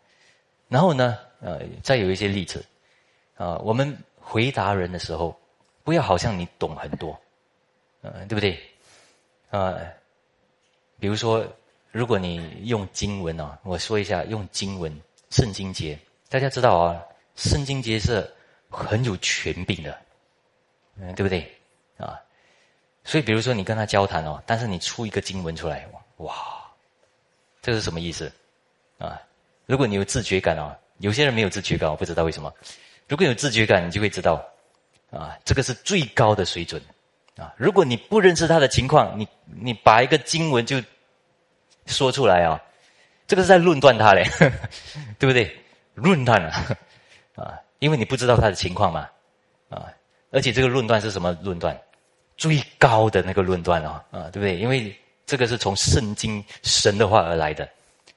[0.69, 2.63] 然后呢，呃，再有一些例子
[3.35, 5.35] 啊，我们回答人的时候，
[5.83, 7.19] 不要好像你懂很多，
[8.01, 8.59] 嗯，对不对？
[9.49, 9.77] 啊，
[10.99, 11.45] 比如说，
[11.91, 14.95] 如果你用经文啊，我说一下用经文
[15.29, 15.97] 圣经节，
[16.29, 17.03] 大家知道啊，
[17.35, 18.31] 圣经节是
[18.69, 19.97] 很有权柄的。
[20.97, 21.49] 嗯，对不对？
[21.97, 22.19] 啊，
[23.03, 26.35] 所以比如说你跟他交谈哦，但是你出一个经文出来，哇，
[27.61, 28.31] 这是什么意思？
[28.97, 29.19] 啊，
[29.65, 32.53] 如果你有自觉感哦，有些人没有自觉感，我不知道为什么。
[33.07, 34.45] 如果有自觉感，你就会知道，
[35.11, 36.81] 啊，这个是最高的水准。
[37.37, 40.81] 啊，如果你不认识他的情况，你你把一个经文就
[41.85, 42.61] 说出来啊，
[43.27, 44.23] 这个是在论断他嘞，
[45.19, 45.55] 对不对？
[45.93, 46.77] 论断啊，
[47.35, 49.09] 啊，因为你不知道他的情况嘛，
[49.69, 49.85] 啊。
[50.31, 51.77] 而且这个论断是什么论断？
[52.37, 54.57] 最高的那个论断啊，啊，对不对？
[54.57, 54.95] 因为
[55.25, 57.67] 这个是从圣经神的话而来的，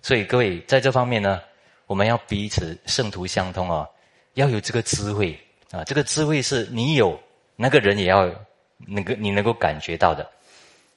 [0.02, 1.40] 所以各位在这方面呢，
[1.86, 3.88] 我们要彼此圣徒相通啊，
[4.34, 5.38] 要有这个智慧
[5.74, 7.18] 啊，这个智慧是你有，
[7.56, 8.30] 那个人也要
[8.78, 10.30] 那个你能够感觉到的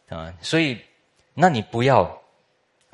[0.10, 0.80] 啊，所以
[1.34, 2.22] 那你不要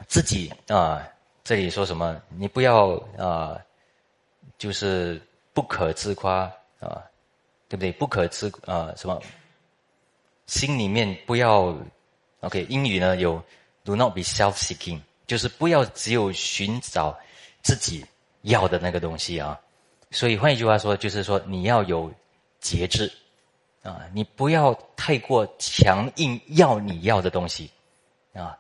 [0.08, 1.06] 自己啊，
[1.44, 2.22] 这里说什么？
[2.30, 3.60] 你不要啊，
[4.58, 5.22] 就是
[5.54, 7.04] 不可自夸啊。
[7.70, 7.92] 对不对？
[7.94, 9.20] 不可自啊，什么？
[10.46, 11.76] 心里面不要
[12.42, 12.68] OK。
[12.70, 13.44] 英语呢有
[13.84, 17.18] “do not be self-seeking”，就是不要只有寻找
[17.64, 18.06] 自己
[18.44, 19.60] 要的那个东西啊。
[20.14, 22.10] 所以换一句话说，就是说你要有
[22.62, 23.12] 节制
[23.82, 27.70] 啊，你不要太过强硬要你要的东西
[28.34, 28.58] 啊，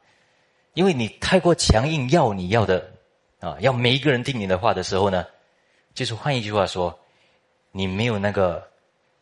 [0.73, 2.91] 因为你太过强硬要你要的
[3.39, 5.25] 啊，要每一个人听你的话的时候呢，
[5.93, 6.93] 就是换一句话说，
[7.71, 8.61] 你没有那个。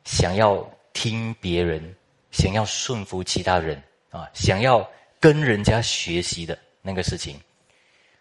[0.04, 1.96] 想要听别人，
[2.32, 3.80] 想要顺服其他人
[4.10, 7.40] 啊，想要跟人家学习的那个事情，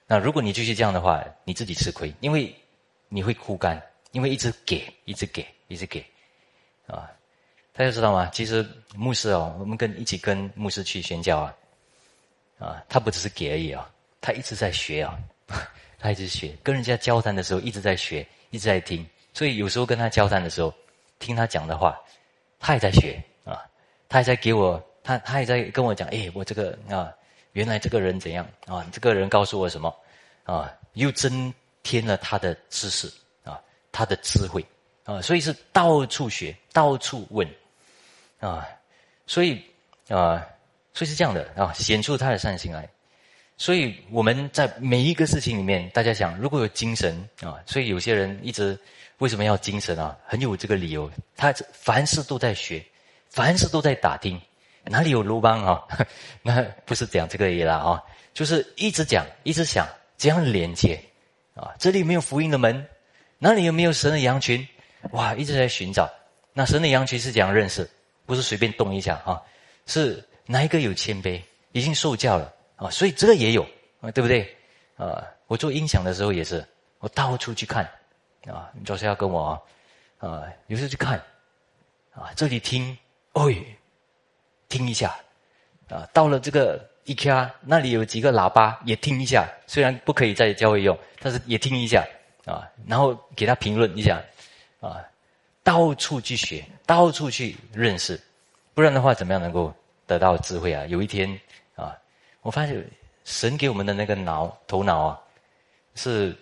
[0.06, 2.54] 那如果你继续这样的话，你自己吃亏，因为
[3.08, 3.82] 你会枯干，
[4.12, 6.04] 因为一直给，一直给，一直给，
[6.86, 7.10] 啊，
[7.72, 8.30] 大家知道吗？
[8.32, 11.56] 其实牧师哦，我们跟一起跟牧师去宣教啊，
[12.58, 13.90] 啊，他不只是给而已啊，
[14.20, 15.18] 他一直在学啊，
[15.98, 20.72] 他一直学，跟人家交谈的时候一直在学，一直在听，所以有时候跟他交谈的时候。
[21.20, 22.00] 听他讲的话，
[22.58, 23.60] 他也在学啊，
[24.08, 27.12] 他还在给我，他他也在跟我讲，哎，我这个啊，
[27.52, 28.86] 原来这个人怎样啊？
[28.90, 29.94] 这个人告诉我什么
[30.44, 31.52] 啊，又增
[31.82, 33.12] 添了他的知识，
[33.92, 34.64] 他的智慧
[35.04, 37.48] 啊，所以是到处学，到处问
[38.38, 38.66] 啊，
[39.26, 39.62] 所以
[40.08, 40.46] 啊，
[40.92, 42.88] 所以是这样的啊，显出他的善心来。
[43.56, 48.78] 所以我们在每一个事情里面，大家想，如果有精神啊，所以有些人一直
[49.18, 50.16] 为什么要精神啊？
[50.24, 52.82] 很有这个理由，他凡事都在学，
[53.28, 54.40] 凡事都在打听，
[54.84, 55.82] 哪里有鲁邦啊？
[56.40, 59.86] 那不是讲这个也啦啊，就是一直讲，一直想
[60.16, 60.98] 怎样连接
[61.54, 61.74] 啊？
[61.78, 62.82] 这里没有福音的门，
[63.42, 64.68] 哪里有没有神的羊群？
[65.12, 66.06] 哇，一直在寻找。
[66.52, 67.88] 那神的羊群是怎样认识？
[68.26, 69.40] 不是随便动一下啊，
[69.86, 71.40] 是哪一个有谦卑，
[71.72, 72.52] 已经受教了。
[72.76, 73.62] 啊，所以这个也有
[74.02, 74.54] 啊，对不对？
[74.96, 76.62] 啊，我做音响的时候也是，
[76.98, 77.82] 我到处去看，
[78.46, 79.58] 啊，你就是要跟我，
[80.18, 81.18] 啊，有时候去看，
[82.12, 82.96] 啊，这里听，
[83.32, 83.42] 哎，
[84.68, 85.16] 听一下，
[85.88, 92.06] 啊，到了这个 IKEA 那里有几个喇叭也听一下，虽然不可以在教会用，但是也听一下，
[92.44, 94.22] 啊，然后给他评论一下，
[94.80, 95.04] 啊，
[95.62, 98.20] 到处去学，到处去认识，
[98.74, 99.72] 不然的话，怎么样能够
[100.06, 100.84] 得到智慧啊？
[100.86, 101.38] 有一天。
[101.76, 101.96] 啊
[102.42, 102.82] 我发现
[103.24, 105.20] 神给我们的那个脑头脑啊，
[105.94, 106.34] 是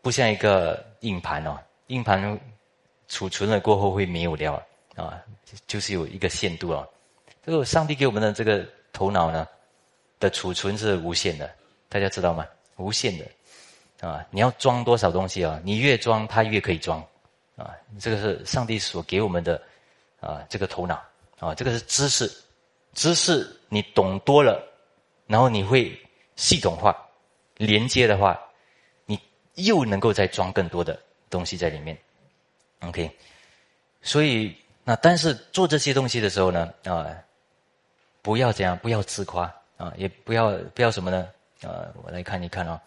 [0.00, 1.58] 不像一个硬盘哦，
[1.88, 2.38] 硬盘
[3.08, 4.54] 储存了过后会没有掉
[4.94, 5.20] 啊，
[5.66, 6.86] 就是有一个限度啊。
[7.44, 9.46] 这个上帝给我们的这个头脑呢
[10.20, 11.52] 的储存是无限的，
[11.88, 12.46] 大家知道吗？
[12.76, 13.24] 无限的
[14.00, 15.60] 啊，你要装多少东西啊？
[15.64, 17.00] 你越装，它越可以装
[17.56, 17.74] 啊。
[17.98, 19.60] 这个是上帝所给我们的
[20.20, 21.02] 啊，这个头脑
[21.38, 22.30] 啊，这个是知识，
[22.92, 24.62] 知识你懂多了。
[25.26, 25.98] 然后你会
[26.36, 26.94] 系统化
[27.56, 28.38] 连接的话，
[29.06, 29.18] 你
[29.54, 31.96] 又能够再装更多的东西在里面
[32.80, 33.10] ，OK。
[34.02, 37.06] 所以那但是做这些东西的时候呢，啊，
[38.20, 39.44] 不要这样，不要自夸
[39.78, 41.26] 啊，也不要不要什么呢？
[41.62, 42.78] 啊，我来看一看啊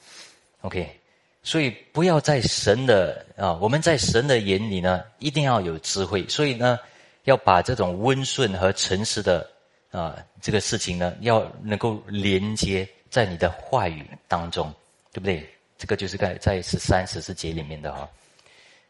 [0.61, 0.99] ，OK。
[1.43, 6.27] 所以不要在神的啊，我们在神的眼里呢，一定要有智慧。
[6.27, 6.79] 所以呢，
[7.23, 9.49] 要把这种温顺和诚实的。
[9.89, 14.71] 啊，这个事情呢，要能够连接在你的话语当中，
[15.13, 15.49] 对不对？
[15.77, 18.09] 这个就是在在十三、十四节里面的哈。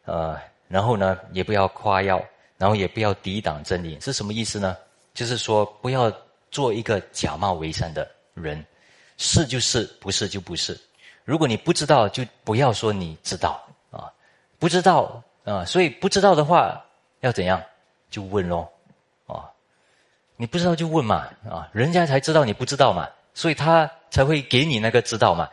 [0.04, 2.22] 呃，然后呢，也不要夸耀，
[2.58, 4.76] 然后也不要抵挡真理，是什么意思呢？
[5.14, 6.12] 就是说，不要
[6.50, 8.62] 做一个假冒为善的人，
[9.18, 10.78] 是就是，不是就不是。
[11.28, 14.08] 如果你不知道，就不要说你知道啊，
[14.58, 16.82] 不知道啊，所以不知道的话
[17.20, 17.62] 要怎样？
[18.08, 18.66] 就问喽。
[20.40, 25.50] 你不知道就问嘛，啊，人家才知道你不知道嘛，所以他才会给你那个知道嘛，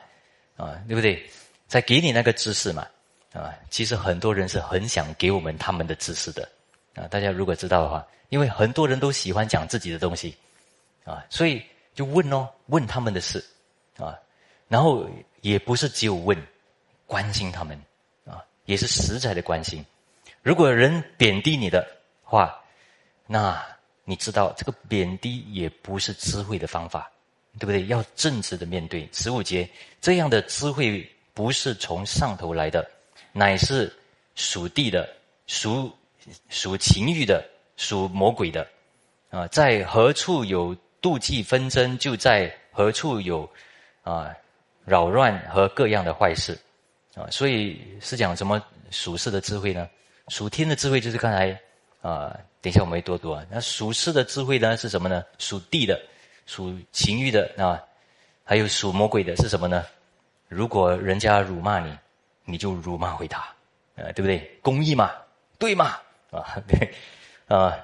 [0.56, 1.28] 啊，对不对？
[1.68, 2.88] 才给你那个知识嘛，
[3.34, 6.48] 啊，其实很多人是很想给我们他们的知识的，
[6.94, 10.38] 啊，大家如果知道的话，因为很多人都喜欢讲自己的东西，
[11.04, 11.62] 啊，所以
[11.96, 13.44] 就问哦，问他们的事，
[13.98, 14.16] 啊，
[14.68, 15.10] 然后
[15.46, 16.36] 也不是只有问，
[17.06, 17.80] 关心他们，
[18.26, 19.86] 啊，也是实在的关心。
[20.42, 21.86] 如果人贬低你的
[22.24, 22.60] 话，
[23.28, 23.64] 那。
[24.08, 27.12] 你知道这个贬低也不是智慧的方法，
[27.58, 27.84] 对不对？
[27.88, 29.10] 要正直的面对。
[29.12, 29.68] 十五节
[30.00, 32.88] 这样的智慧不是从上头来的，
[33.32, 33.92] 乃是
[34.36, 35.12] 属地的、
[35.48, 35.92] 属
[36.50, 37.44] 属情欲的、
[37.78, 38.68] 属魔鬼的。
[39.32, 43.50] 啊，在何处有妒忌纷争，就在何处有
[44.04, 44.32] 啊
[44.86, 46.58] 扰乱和各样的坏事。
[47.16, 48.62] 啊，所以是讲什么
[48.92, 49.90] 属世的智慧呢？
[50.30, 51.58] 属天的智慧就是刚才
[52.02, 52.38] 啊。
[52.62, 53.46] 等一下，我们会多读啊。
[53.48, 55.24] 那属世的智慧呢是什么呢？
[55.38, 56.02] 属地的，
[56.48, 57.78] 属情欲的啊，
[58.44, 59.86] 还有属魔鬼的是什么呢？
[60.48, 61.96] 如果人家辱骂你，
[62.44, 63.42] 你就辱骂回他，
[63.96, 64.40] 啊，对不对？
[64.64, 65.12] 公义嘛，
[65.60, 66.00] 对嘛，
[66.32, 66.92] 啊，对，
[67.48, 67.78] 啊，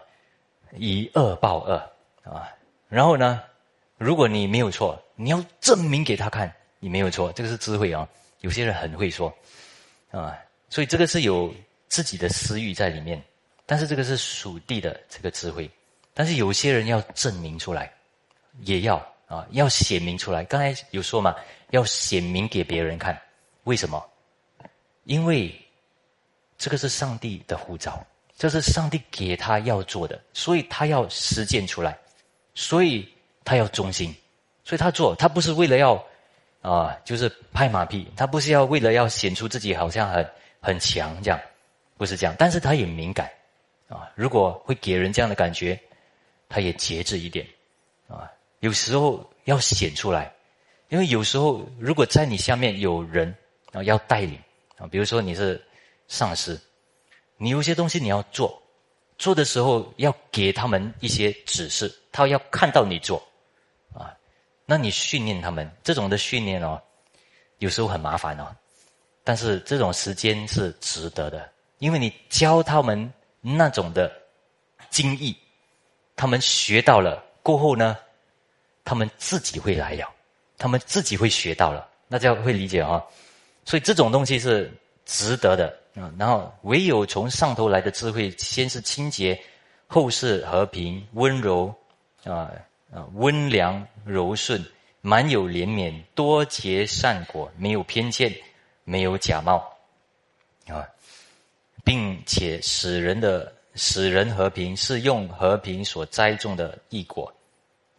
[0.75, 1.75] 以恶报恶
[2.23, 2.49] 啊。
[2.89, 3.43] 然后呢，
[3.99, 6.51] 如果你没有错，你要证明给他看
[6.81, 8.05] 你没有错，这个是智慧啊。
[8.41, 9.33] 有些人很会说
[10.09, 10.37] 啊，
[10.69, 11.53] 所以这个是有
[11.87, 13.23] 自己的私欲在里面。
[13.65, 15.69] 但是这个是属地的这个智慧，
[16.13, 17.89] 但是有些人要证明出来，
[18.63, 20.43] 也要啊，要显明出来。
[20.43, 21.33] 刚才有说嘛，
[21.69, 23.17] 要显明给别人看，
[23.63, 24.03] 为什么？
[25.05, 25.55] 因为
[26.57, 28.05] 这个是上帝的护照，
[28.37, 31.97] 这是上帝给他要做的，所以他要实践出来，
[32.55, 33.07] 所以
[33.45, 34.13] 他要忠心，
[34.65, 36.03] 所以他做，他不是为了要
[36.61, 41.39] 啊，就是拍马屁，他不是要为了要显出自己好像很很强这样，
[41.97, 43.29] 不是这样，但是他也敏感。
[43.87, 45.77] 啊，如果会给人这样的感觉，
[46.47, 47.45] 他也节制一点，
[48.07, 48.31] 啊，
[48.61, 50.31] 有时候要显出来，
[50.87, 53.35] 因为有时候如果在你下面有人
[53.73, 54.39] 啊要带领
[54.77, 55.61] 啊，比如说你是
[56.07, 56.57] 上司，
[57.35, 58.61] 你有些东西你要做，
[59.17, 63.21] 做的时候要给他们一些指示，他要看到你做，
[64.71, 66.81] 那你训练他们这种的训练哦，
[67.57, 68.55] 有时候很麻烦哦。
[69.21, 73.11] 但是这种时间是值得的，因为你教他们
[73.41, 74.09] 那种的
[74.89, 75.35] 精义，
[76.15, 77.97] 他们学到了过后呢，
[78.85, 80.09] 他们自己会来了，
[80.57, 83.03] 他们自己会学到了，大家会理解啊。
[83.65, 84.71] 所以这种东西是
[85.05, 86.09] 值得的啊。
[86.17, 89.37] 然后唯有从上头来的智慧，先是清洁，
[89.85, 91.75] 后是和平、温柔
[92.23, 92.49] 啊
[92.91, 94.63] 啊，温良柔顺，
[95.01, 98.33] 满有怜悯，多结善果，没有偏见。
[98.83, 99.63] 没有假冒，
[100.67, 100.83] 啊，
[101.83, 107.31] 并且使人的使人和平是用和平所栽种的异果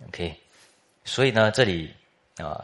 [0.09, 0.37] ，OK，
[1.05, 1.95] 所以呢，这里
[2.37, 2.63] 啊，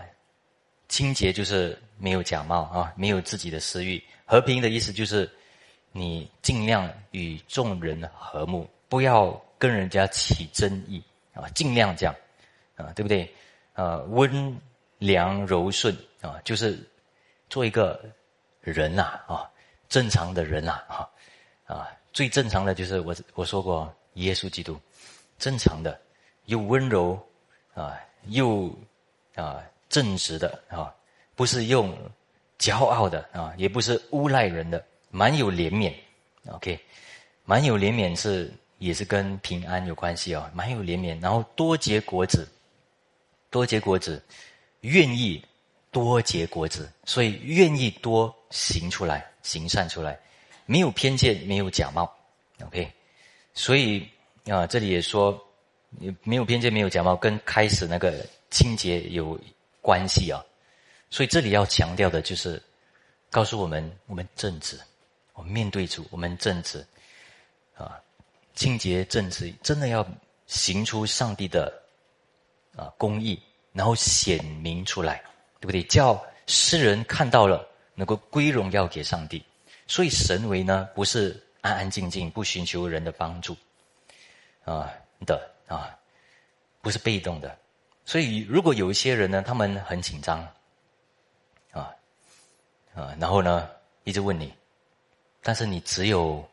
[0.88, 4.02] 清洁就是没有假冒啊，没有自己的私欲。
[4.26, 5.30] 和平的意思就是
[5.92, 11.02] 你尽量与众人和睦，不要跟人家起争议
[11.42, 12.14] 啊，尽量这样
[12.76, 13.32] 啊，对不对？
[13.74, 14.60] 呃，温
[14.98, 16.78] 良柔顺啊，就是
[17.48, 17.98] 做一个。
[18.60, 19.48] 人呐啊，
[19.88, 21.08] 正常的人呐啊
[21.64, 24.78] 啊，最正常的就是我我说过耶稣基督，
[25.38, 25.98] 正常的
[26.46, 27.18] 又温柔
[27.72, 28.70] 啊又
[29.36, 30.94] 啊正直的啊，
[31.34, 31.96] 不是用
[32.58, 35.94] 骄傲的啊，也不是诬赖人的，蛮有怜悯。
[36.50, 36.78] OK，
[37.44, 42.48] 蛮有怜悯是也是跟平安有关系哦，蛮有连绵，然后多结果子，
[43.50, 44.22] 多结果子，
[44.80, 45.42] 愿意。
[45.90, 50.20] 多结果子，所以愿意多行出来，行善出来，
[50.66, 52.08] 没有偏见，没有假冒
[52.60, 52.92] ，OK。
[53.54, 54.06] 所以
[54.44, 55.42] 啊，这里也说，
[56.24, 59.40] 没有偏见，没有假冒，跟开始那个清洁有
[59.80, 60.44] 关系啊。
[61.08, 62.62] 所以这里要强调的就是，
[63.30, 64.78] 告诉我们，我们正直，
[65.32, 66.86] 我们面对主，我们正直
[67.74, 67.98] 啊，
[68.58, 70.06] 清洁正直，真的要
[70.46, 71.72] 行出上帝的
[72.76, 73.40] 啊公义，
[73.72, 75.22] 然后显明出来。
[75.60, 75.82] 对不对？
[75.82, 79.44] 叫世人看到了，能够归荣耀给上帝。
[79.88, 83.56] 所以神为呢，不是安安静静不寻求人的帮助，
[84.64, 84.88] 啊
[85.26, 85.90] 的啊，
[86.80, 87.58] 不是被动的。
[88.04, 90.38] 所以如果有一些人呢，他们很紧张，
[91.72, 91.90] 啊
[92.94, 93.68] 啊，然后呢
[94.04, 94.54] 一直问你，
[95.42, 96.48] 但是你只有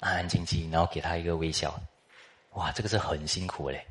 [0.00, 1.78] 安安静静，然后给他一个微笑，
[2.52, 3.84] 哇，这个是很辛苦嘞，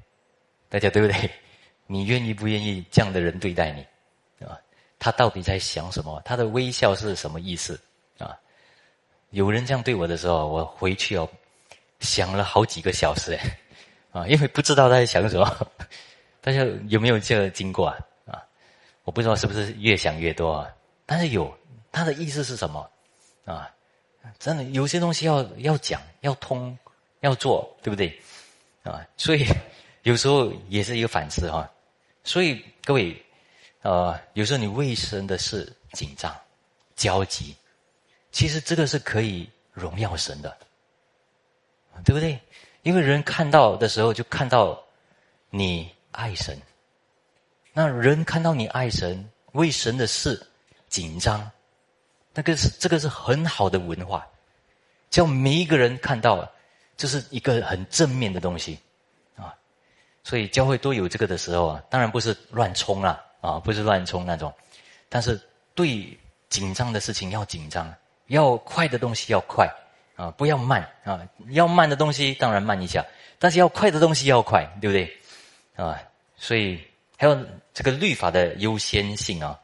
[0.69, 1.29] 大家对不对？
[1.87, 4.59] 你愿意不愿意这样的人对待你，啊？
[4.99, 6.21] 他到底在想什么？
[6.25, 7.79] 他的微笑是什么意思？
[8.17, 8.37] 啊？
[9.29, 11.29] 有人这样对我的时候，我回去哦，
[11.99, 13.59] 想了好几个小时，哎，
[14.21, 15.67] 啊，因为不知道他在想什么。
[16.41, 17.97] 大家有没有这个经过啊？
[18.25, 18.43] 啊？
[19.03, 20.73] 我不知道是不是越想越多啊？
[21.05, 21.53] 但是有，
[21.91, 22.89] 他的意思是什么？
[23.45, 23.69] 啊？
[24.39, 26.77] 真的有些东西要要讲，要通，
[27.21, 28.07] 要做，对不对？
[28.83, 29.05] 啊？
[29.17, 29.45] 所以
[30.03, 31.69] 有时候也是一个反思哈。
[32.23, 33.15] 所以各位，
[33.81, 36.35] 呃，有时候你为神的事紧张、
[36.95, 37.55] 焦急，
[38.31, 40.55] 其实这个是可以荣耀神的，
[42.03, 42.39] 对不对？
[42.83, 44.81] 因为人看到的时候，就看到
[45.49, 46.57] 你爱神。
[47.73, 50.41] 那人看到你爱神、为神的事
[50.87, 51.49] 紧张，
[52.37, 54.23] 那个是这个是很好的文化，
[55.09, 56.47] 叫每一个人看到，
[56.95, 58.77] 这是一个很正面的东西。
[59.35, 59.51] 啊
[60.23, 64.53] 所以教会都有这个的时候啊，当然不是乱冲啦，啊，不是乱冲那种，
[65.09, 65.41] 但是
[65.73, 66.15] 对
[66.47, 67.91] 紧张的事情要紧张，
[68.27, 69.67] 要快的东西要快，
[70.15, 73.03] 啊，不要慢啊，要慢的东西当然慢一下，
[73.39, 75.17] 但是要快的东西要快，对不对？
[75.75, 75.97] 啊，
[76.35, 76.79] 所以
[77.17, 79.57] 还有这个律法的优先性啊，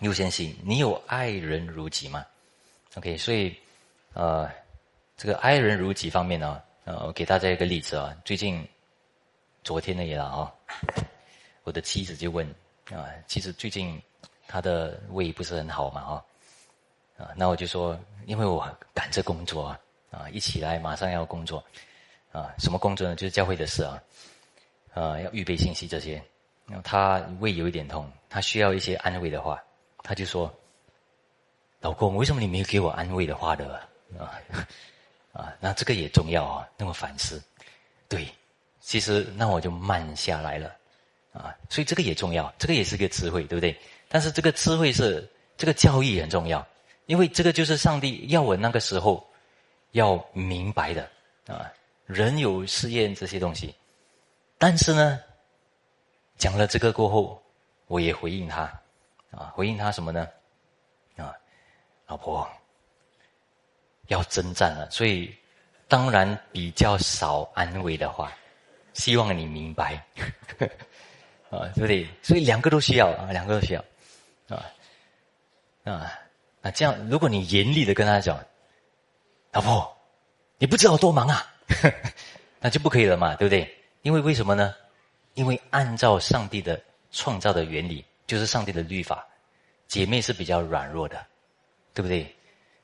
[0.00, 2.24] 优先性，你有爱人如己吗
[2.94, 3.56] ？OK，所以
[4.12, 4.50] 呃，
[5.16, 8.66] 这个爱人如己方面呢，呃，我给大家一个例子啊，最近。
[9.64, 10.54] 昨天的也了啊，
[11.64, 12.48] 我的妻子就问
[12.90, 14.00] 啊，其实最近
[14.46, 16.24] 她的胃不是很好嘛啊，
[17.18, 19.80] 啊，那我就说，因为我赶着工作啊，
[20.10, 21.62] 啊，一起来马上要工作，
[22.32, 23.14] 啊，什么工作呢？
[23.14, 24.02] 就是教会的事啊，
[24.94, 26.22] 啊，要预备信息这些。
[26.64, 29.62] 然后他胃有一点痛，他需要一些安慰的话，
[30.08, 30.50] 他就说
[31.80, 33.78] ：“老公，为什么你没有给我安慰的话的？”
[34.18, 34.40] 啊，
[35.34, 37.42] 啊，那这个也重要啊，那么反思，
[38.08, 38.26] 对。
[38.80, 40.74] 其实，那我就慢下来了，
[41.34, 43.78] 啊，所以这个也重要，这个也是个智慧，对不对？
[44.08, 45.28] 但是这个智慧是
[45.58, 46.66] 这个教育很重要，
[47.04, 49.22] 因为这个就是上帝要我那个时候
[49.90, 51.06] 要明白的
[51.46, 51.70] 啊。
[52.06, 53.74] 人有试验这些东西，
[54.56, 55.20] 但是呢，
[56.38, 57.42] 讲了这个过后，
[57.88, 58.72] 我也回应他，
[59.30, 60.28] 啊，回应他什么呢？
[61.16, 61.34] 啊，
[62.06, 62.48] 老婆
[64.06, 65.34] 要征战了，所以
[65.86, 68.32] 当然比较少安慰的话。
[68.94, 69.94] 希望你明白，
[71.50, 72.08] 啊，对不对？
[72.20, 73.84] 所以两个都需要啊，两个都需要
[74.48, 74.66] 啊
[75.84, 76.12] 啊
[76.60, 76.70] 那！
[76.72, 78.44] 这样，如果你严厉的跟他讲，
[79.52, 79.96] 老婆，
[80.58, 81.46] 你不知道我多忙啊，
[82.58, 83.72] 那就不可以了嘛，对不对？
[84.02, 84.74] 因为为什么呢？
[85.34, 89.26] 因为按照上帝的创造的原理，就是上帝的律法，
[89.88, 91.26] 姐妹是比较软弱的，
[91.92, 92.32] 对不对？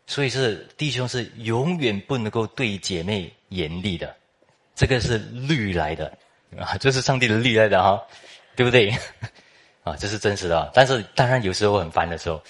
[0.07, 4.15] 所以是弟兄是永远不能够对姐妹严厉的，
[4.75, 6.13] 这个是律来的
[6.59, 8.03] 啊，这是上帝的律来的哈，
[8.57, 8.91] 对不对？
[9.85, 10.71] 啊，这是真实的。
[10.75, 12.43] 但是当然有时候很烦的时候，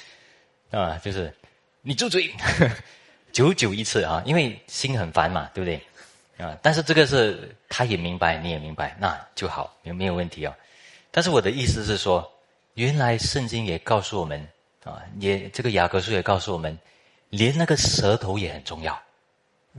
[0.70, 1.34] 啊，就是
[1.82, 2.32] 你住嘴，
[3.32, 6.44] 久久一次啊，因为心很烦嘛，对不对？
[6.44, 10.56] 啊，但是这个是他也明白，你也明白，那就好，没没有问题啊。
[11.12, 12.28] 但是我的意思是说，
[12.74, 14.40] 原来圣经也告诉我们
[14.84, 16.78] 啊，也这个雅各书也告诉我们。
[17.30, 18.96] 连那个舌头也很重要，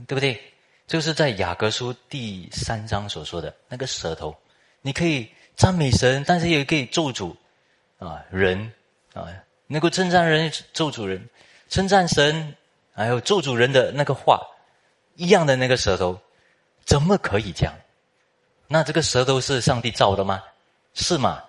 [0.06, 0.38] 对不对？
[0.86, 4.36] 就是在雅各书第三章所说的那个舌头，
[4.82, 7.34] 你可以赞美神，但是也可以咒诅
[7.98, 8.70] 啊人
[9.14, 9.26] 啊，
[9.68, 11.26] 能够称赞人、咒诅人、
[11.70, 12.54] 称赞神，
[12.92, 14.38] 还有咒诅人的那个话
[15.14, 16.20] 一样的那个舌头，
[16.84, 17.74] 怎么可以这样？
[18.68, 20.42] 那这个舌头是上帝造的吗？
[20.92, 21.42] 是吗？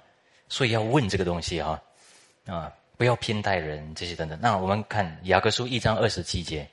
[0.49, 1.81] 所以要问这个东西啊
[2.45, 2.73] 啊。
[2.97, 4.35] 不要偏待人，这些等等。
[4.41, 6.67] 那我们看雅各书一章二十七节，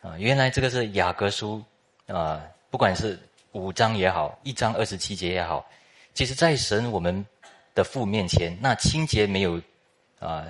[0.00, 1.60] 啊，原来这个是雅各书
[2.06, 2.40] 啊，
[2.70, 3.18] 不管是
[3.50, 5.68] 五章也好，一章二十七节也好，
[6.14, 7.26] 其实，在神我们
[7.74, 9.60] 的父面前，那清洁没有
[10.20, 10.46] 啊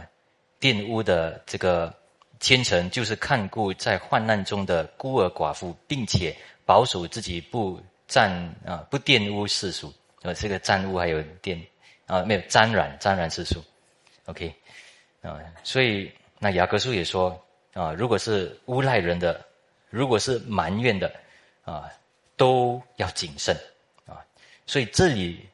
[0.60, 1.90] 玷污的这个
[2.38, 6.36] 虔诚，就是看顾在患难中的孤儿寡妇，并且
[6.66, 8.30] 保守自己不沾
[8.66, 9.90] 啊不玷污世俗，
[10.20, 11.58] 呃，这个沾污还有玷
[12.06, 13.62] 啊没有沾染沾染世俗
[14.26, 14.54] ，OK。
[15.22, 19.44] 啊，所以那雅各书也说啊，如果是诬赖人的，
[19.90, 21.12] 如果是埋怨的，
[21.64, 21.90] 啊，
[22.36, 23.56] 都要谨慎
[24.06, 24.24] 啊。
[24.66, 25.48] 所以这里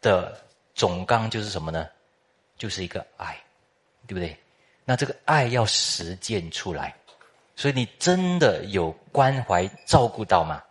[0.00, 0.36] 的
[0.74, 1.88] 总纲就是什么呢？
[2.58, 3.38] 就是一个爱，
[4.06, 4.36] 对不对？
[4.84, 6.92] 那这个爱要实践出来，
[7.54, 10.62] 所以你真的有关怀照顾到吗？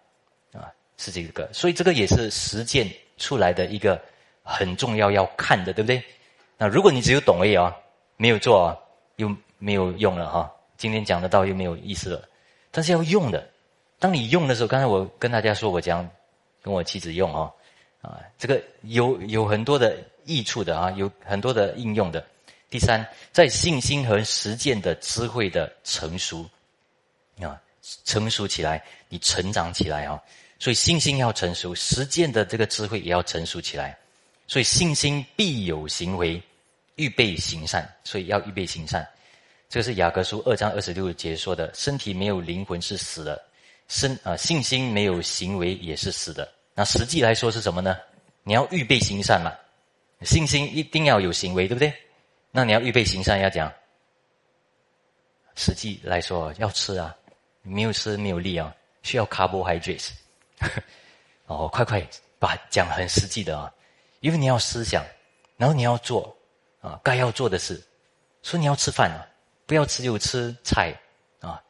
[0.51, 1.49] 啊，是这个。
[1.53, 4.01] 所以这个也是实践出来的一个
[4.49, 6.03] 很重要要看的，对不对？
[6.57, 7.75] 那如果你只有懂而已啊。
[8.21, 8.77] 没有做啊，
[9.15, 10.51] 又没有用了哈。
[10.75, 12.27] 今天讲的道又没有意思了，
[12.69, 13.49] 但是要用的。
[13.97, 16.05] 当你用的时候，刚才我跟大家说，我讲
[16.61, 17.49] 跟我妻子用哦，
[18.01, 22.21] 啊，这个有有很多的益处的啊，有很多的应用的。
[22.69, 26.45] 第三，在信心和实践的智慧的成熟
[27.41, 27.57] 啊，
[28.03, 30.21] 成熟起来，你成长起来啊。
[30.59, 33.97] 所以信心要成熟，实践的这个智慧也要成熟起来。
[34.49, 36.41] 所以信心必有行为。
[36.95, 39.07] 预备行善，所以要预备行善。
[39.69, 43.41] 这个是雅各书二章二十六节说的：身体没有灵魂是死的，
[43.87, 46.51] 身啊信心没有行为也是死的。
[46.75, 47.95] 那实际来说是什么呢？
[48.43, 49.49] 你要预备行善嘛，
[50.25, 51.93] 信心一定要有行为，对不对？
[52.51, 53.71] 那你要预备行善要讲，
[55.55, 57.15] 实际来说要吃啊，
[57.61, 60.09] 没有吃没有力啊，需要 carbohydrates。
[61.47, 62.05] 哦，快快
[62.39, 63.73] 把讲很实际的啊，
[64.19, 65.05] 因为你要思想，
[65.57, 66.35] 然后你要做。
[66.81, 67.83] 啊，该要做的事，
[68.41, 69.27] 所以你要吃饭啊，
[69.65, 70.97] 不要只有吃菜
[71.41, 71.61] 啊，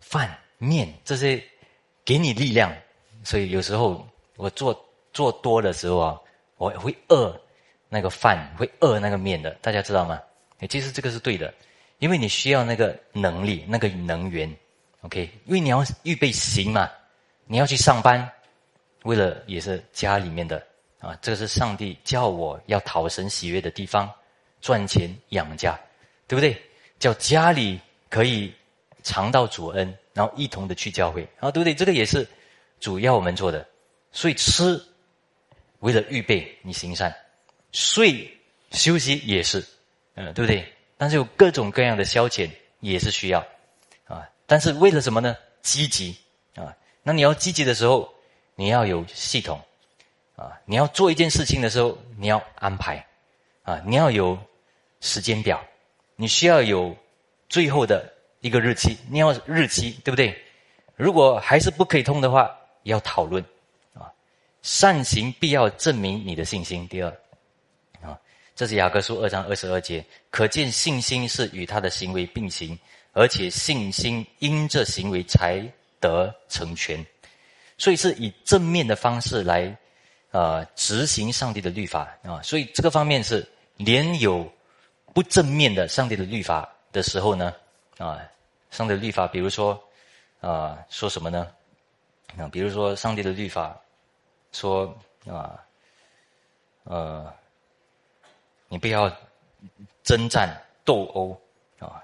[0.00, 1.40] 饭面这些
[2.04, 2.74] 给你力量。
[3.22, 4.04] 所以有时候
[4.34, 4.76] 我做
[5.12, 6.20] 做多的时候啊，
[6.56, 7.40] 我会饿
[7.88, 9.52] 那个饭，会饿那个面的。
[9.60, 10.20] 大家知道吗？
[10.68, 11.54] 其实这个是对的，
[11.98, 14.52] 因为你需要那个能力，那个能源。
[15.02, 16.90] OK，因为你要预备行嘛，
[17.46, 18.28] 你要去上班，
[19.04, 20.60] 为了也是家里面的
[21.02, 24.10] 啊，这个是上帝叫我要讨神喜悦的地方。
[24.62, 25.76] 赚钱养家，
[26.28, 26.56] 对不对？
[27.00, 28.54] 叫家里可以
[29.02, 31.74] 尝到主恩，然后一同的去教会，啊，对不对？
[31.74, 32.24] 这个也是
[32.78, 33.66] 主要我们做的。
[34.12, 34.80] 所以吃，
[35.80, 37.10] 为了预备你行善；
[37.72, 38.32] 睡
[38.70, 39.66] 休息也是，
[40.14, 40.64] 嗯，对不对？
[40.96, 42.48] 但是有各种各样的消遣
[42.78, 43.44] 也是需要，
[44.06, 45.36] 啊，但是为了什么呢？
[45.62, 46.16] 积极
[46.54, 46.76] 啊！
[47.02, 48.12] 那你要积极的时候，
[48.54, 49.60] 你要有系统，
[50.36, 53.06] 啊，你要做一件事情的时候，你要安排，
[53.62, 54.38] 啊，你要有。
[55.04, 55.60] 时间表，
[56.14, 56.96] 你需要有
[57.48, 58.08] 最后的
[58.38, 60.32] 一个日期，你要日期对不对？
[60.94, 63.44] 如果还是不可以通的话，要讨论
[63.94, 64.06] 啊。
[64.62, 66.86] 善行必要证明你的信心。
[66.86, 67.10] 第二
[68.00, 68.16] 啊，
[68.54, 72.78] 这是雅各书二章二十二节，可见信心是与他的行为并行，
[73.10, 75.60] 而且信心因这行为才
[75.98, 77.04] 得成全，
[77.76, 79.76] 所以是以正面的方式来
[80.32, 82.42] 呃执行上帝的律法啊。
[82.42, 84.52] 所以这个方面是连有。
[85.14, 87.54] 不正面的上帝的律法的时候呢，
[87.98, 88.18] 啊，
[88.70, 89.78] 上帝的律法，比如说，
[90.40, 91.52] 啊，说什么呢？
[92.38, 93.78] 啊，比如说上帝的律法，
[94.52, 95.62] 说啊，
[96.84, 97.30] 呃，
[98.68, 99.14] 你不要
[100.02, 101.38] 征战斗殴
[101.78, 102.02] 啊，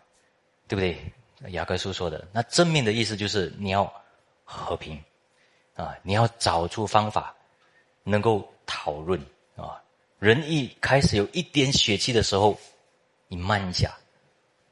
[0.69, 1.51] 对不对？
[1.53, 3.91] 雅各书说的，那正面的意思就是你要
[4.45, 5.03] 和平
[5.77, 7.35] 啊，你要找出方法，
[8.09, 9.21] 能够讨论
[9.57, 9.83] 啊。
[10.19, 12.59] 人一开始有一点血气的时候，
[13.29, 13.95] 你慢一下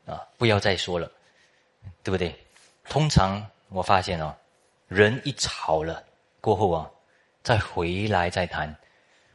[0.06, 1.10] 啊，不要再说了，
[2.02, 2.34] 对不对？
[2.88, 4.34] 通常我发现哦，
[4.88, 6.02] 人一吵了
[6.40, 6.90] 过后啊，
[7.42, 8.74] 再回来再谈，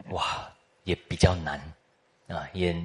[0.09, 0.51] 哇，
[0.83, 1.59] 也比较难
[2.27, 2.75] 啊，也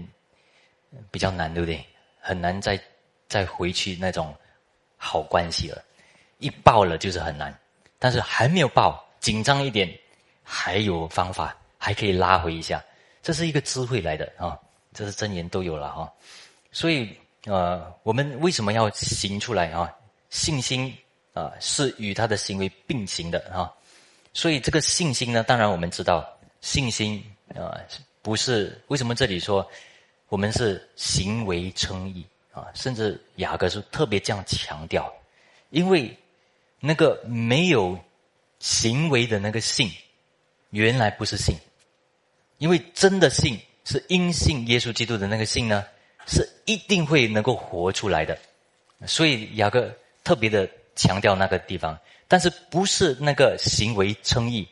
[1.11, 1.85] 比较难，对不对？
[2.21, 2.79] 很难再
[3.29, 4.35] 再回去那种
[4.97, 5.83] 好关系了。
[6.39, 7.57] 一爆了就是很难，
[7.99, 9.89] 但是还没有爆，紧张一点，
[10.49, 12.83] 还有方法，还可以拉回一下。
[13.21, 14.57] 这是一个智慧来的啊，
[14.95, 16.11] 这是真言都有了哈。
[16.71, 17.13] 所以
[17.47, 19.93] 呃，我们为什么要行出来啊？
[20.31, 20.97] 信心
[21.33, 23.73] 啊，是与他的行为并行的啊。
[24.33, 26.25] 所以这个信心呢，当然我们知道，
[26.61, 27.21] 信心
[27.55, 27.75] 啊，
[28.23, 29.69] 不是为什么这里说
[30.29, 32.67] 我们是行为称义啊？
[32.75, 35.13] 甚至雅各是特别这样强调，
[35.71, 36.17] 因为
[36.79, 37.99] 那个没有
[38.61, 39.91] 行为的那个信，
[40.71, 41.57] 原来不是信。
[42.59, 45.85] 因为真的信是因信耶稣基督的那个信呢，
[46.27, 48.39] 是一定会能够活出来的，
[49.07, 49.95] 所以雅各
[50.25, 54.67] 特别的强调那个地方，但是不是那个行为称义。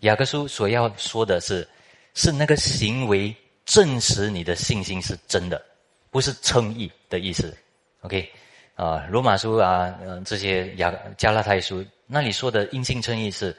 [0.00, 1.66] 雅各书所要说的是，
[2.14, 5.64] 是那个行为证实你的信心是真的，
[6.10, 7.56] 不是称义的意思。
[8.00, 8.28] OK，
[8.74, 13.56] 啊，罗马书啊，嗯，这些雅加拉太书那里说的因信称义是，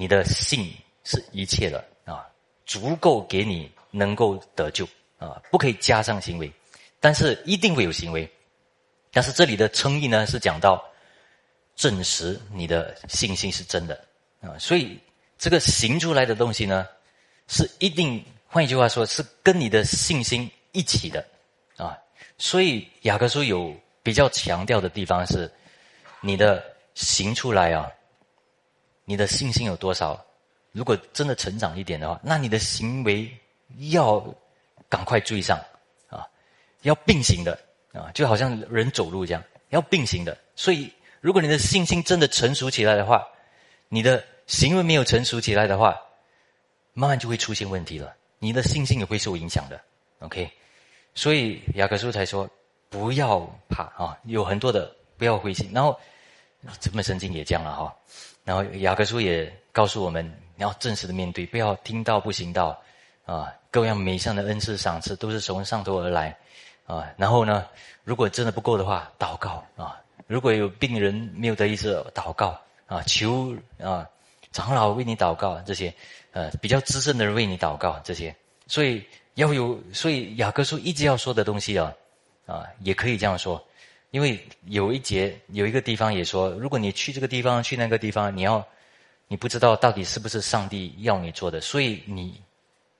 [0.00, 0.74] 你的信
[1.04, 2.26] 是一切的啊。
[2.64, 4.88] 足够给你能够得救
[5.18, 6.50] 啊，不可以加上行为，
[7.00, 8.26] 但是一定会有行为。
[9.12, 10.82] 但是这里的称义呢，是讲到
[11.76, 14.02] 证实你的信心是真的
[14.40, 14.98] 啊，所以
[15.36, 16.86] 这个行出来的东西呢，
[17.46, 21.22] 是一定，换一句话说，是跟你的信心一起的
[21.76, 21.98] 啊。
[22.38, 25.50] 所以雅各书有比较强调的地方是，
[26.22, 27.90] 你的行出来啊，
[29.10, 30.24] 你的信心有多少？
[30.70, 33.28] 如果真的成长一点的话，那你的行为
[33.90, 34.24] 要
[34.88, 35.58] 赶快追上
[36.08, 36.24] 啊，
[36.82, 37.58] 要并行的
[37.92, 40.38] 啊，就好像人走路这样，要并行的。
[40.54, 40.88] 所以，
[41.20, 43.26] 如果你的信心真的成熟起来的话，
[43.88, 46.00] 你的行为没有成熟起来的话，
[46.92, 48.14] 慢慢就会出现问题了。
[48.38, 49.80] 你的信心也会受影响的。
[50.20, 50.48] OK，
[51.16, 52.48] 所以雅各书才说
[52.88, 55.68] 不要怕啊，有很多的不要灰心。
[55.74, 55.98] 然后，
[56.78, 57.92] 这本圣经也讲了哈，
[58.50, 60.24] 然后雅各书也告诉我们。
[60.56, 62.78] 你要正式的面对，不要听到不行道，
[63.24, 66.36] 啊，各样美善的恩赐赏赐都是从上头而来，
[66.84, 67.64] 啊，然后呢，
[68.04, 74.06] 如果真的不够的话，祷告啊，如果有病人没有得医治，祷告啊，求啊
[74.52, 75.94] 长老为你祷告这些，
[76.32, 78.34] 呃，比较资深的人为你祷告这些，
[78.66, 79.02] 所以
[79.36, 81.90] 要有，所以雅各书一直要说的东西啊，
[82.44, 83.64] 啊，也可以这样说，
[84.10, 88.66] 因为有一节有一个地方也说，如果你去这个地方去那个地方，你要。
[89.32, 92.42] 你不知道到底是不是上帝要你做的，所以你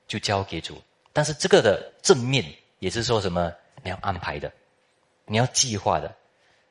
[0.06, 0.80] 就交给主。
[1.12, 2.44] 但是这个的正面
[2.78, 3.52] 也是说什么？
[3.82, 4.52] 你要安排的，
[5.24, 6.06] 你要计划的，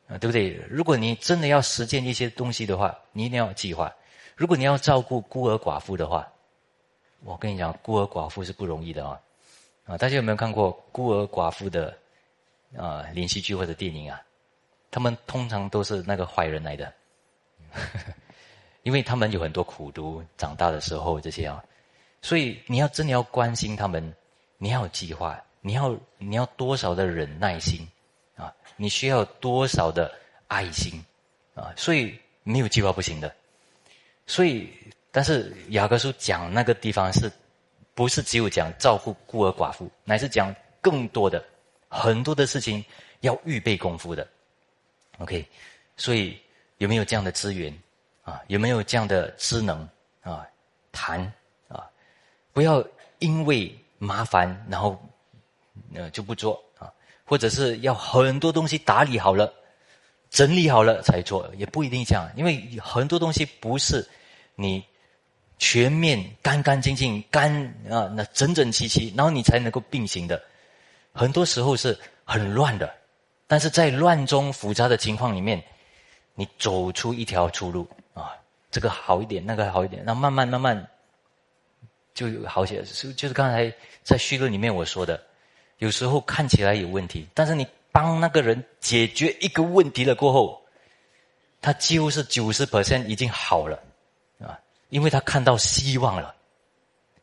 [0.07, 0.53] 啊，对不对？
[0.69, 3.93] 如果你真的要实践一些东西的话，你一定要计划。
[4.37, 6.25] 如果你要照顾孤儿寡妇的话，
[7.25, 9.19] 我跟你讲，孤儿寡妇是不容易的啊！
[9.87, 11.93] 啊，大家有没有看过孤儿寡妇的
[12.77, 14.21] 啊连续剧或者电影啊？
[14.91, 16.93] 他们通常都是那个坏人来的。
[18.83, 21.63] 因为他们有很多苦读，长大的时候这些啊，
[22.21, 24.15] 所以你要真的要关心他们，
[24.57, 27.87] 你要有计划，你要你要多少的忍耐心
[28.35, 30.11] 啊，你需要多少的
[30.47, 31.03] 爱心
[31.53, 33.31] 啊，所以没有计划不行的。
[34.25, 34.69] 所以，
[35.11, 37.31] 但是雅各书讲那个地方是，
[37.93, 41.43] 不是只有讲照顾孤儿寡妇，乃是讲更多的
[41.89, 42.83] 很多的事情
[43.19, 44.25] 要预备功夫的。
[45.19, 45.45] OK，
[45.95, 46.37] 所以
[46.77, 47.73] 有没有这样的资源？
[48.23, 49.87] 啊，有没有这样的智能
[50.21, 50.45] 啊？
[50.91, 51.21] 谈
[51.67, 51.89] 啊，
[52.51, 52.83] 不要
[53.19, 54.99] 因为麻烦然后
[55.93, 56.91] 呃就不做啊，
[57.25, 59.53] 或者是要很多东西打理好了、
[60.29, 64.07] 整理好了才做，也不一定这样，因为很多东西不是
[64.55, 64.83] 你
[65.57, 67.51] 全面干干净净、干
[67.89, 70.41] 啊那整整齐齐，然后你才能够并行的。
[71.11, 72.93] 很多时候是很乱的，
[73.49, 75.59] 但是在乱中复杂的情况里面，
[76.35, 78.29] 你走出一条出路啊。
[78.69, 80.87] 这个好一点，那个好一点，然后慢慢慢慢
[82.13, 82.85] 就好些。
[82.85, 83.73] 是就是刚才
[84.03, 85.19] 在序论里面我说的，
[85.79, 90.61] 有时候看起来有问题，但是你帮那个人解决一个问题了过后，
[91.59, 93.79] 他几乎是九十 percent 已经好了
[94.39, 96.35] 啊，因为他看到希望了。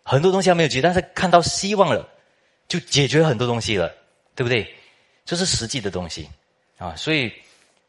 [0.03, 2.09] 很多东西还没有解决，但是看到希望了，
[2.66, 3.95] 就解决很多东西了，
[4.35, 4.74] 对不对？
[5.27, 6.31] 这是实际的东西
[6.79, 7.31] 啊，所以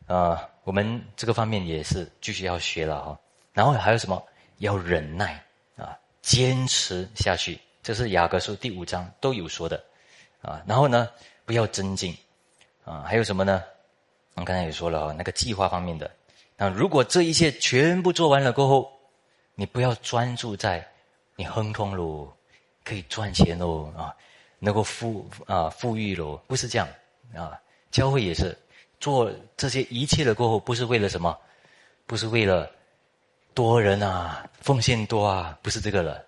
[0.08, 3.20] 啊，我们这个方面也是继续要学了哈。
[3.54, 4.22] 然后还有什么？
[4.58, 5.42] 要忍耐
[5.76, 7.60] 啊，坚持下去。
[7.84, 9.82] 这是雅各书第五章都有说的
[10.42, 10.64] 啊。
[10.66, 11.08] 然后呢，
[11.46, 12.18] 不要增进
[12.84, 13.06] 啊。
[13.08, 13.64] 还有什么呢？
[14.34, 16.10] 我刚才也说了，那个计划方面的。
[16.56, 18.92] 那如果这一切全部做完了过后，
[19.54, 20.84] 你不要专注在
[21.36, 22.34] 你亨通喽，
[22.84, 24.12] 可以赚钱喽啊，
[24.58, 26.88] 能够富啊富裕喽，不是这样。
[27.34, 27.60] 啊，
[27.92, 28.58] 教会也是
[29.00, 31.38] 做这些一切的过后，不是为了什么，
[32.06, 32.70] 不是为了
[33.54, 36.24] 多人啊，奉献多啊，不是这个了，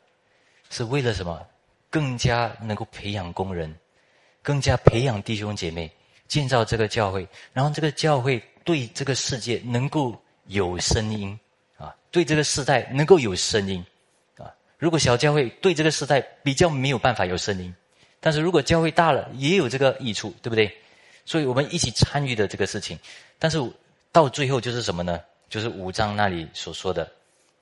[0.70, 1.45] 是为了什么？
[1.91, 3.76] 更加能够培养工人，
[4.43, 5.91] 更加培养弟兄姐妹，
[6.28, 11.39] 建造这个教会，然后这个教会对这个世界能够有声音
[11.78, 13.84] 啊，对这个时代能够有声音
[14.38, 14.54] 啊。
[14.78, 17.74] 如果小教会对这个时代比较没有办法有声音，
[18.20, 20.72] 但是如果教会大了，也有这个益处，对不对？
[21.30, 22.97] 所以我们一起参与的这个事情，
[23.38, 23.61] 但是
[24.11, 25.21] 到最后就是什么呢？
[25.47, 27.07] 就是五章那里所说的，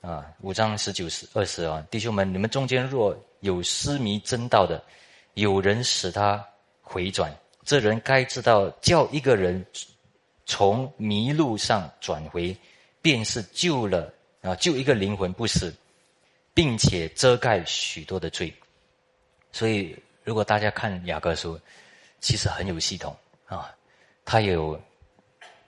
[0.00, 4.82] 啊，五章十九、十二十啊，弟兄们，你们中间若有失迷真道的，
[5.34, 6.42] 有人使他
[6.80, 7.30] 回转，
[7.62, 9.62] 这人该知道，叫一个人
[10.46, 12.56] 从迷路上转回，
[13.02, 14.10] 便是救了
[14.40, 15.74] 啊，救一个灵魂不死，
[16.54, 18.50] 并且遮盖许多的罪。
[19.52, 19.94] 所以，
[20.24, 21.60] 如果大家看雅各书，
[22.18, 23.14] 其实很有系统。
[23.48, 23.74] 啊，
[24.24, 24.80] 他有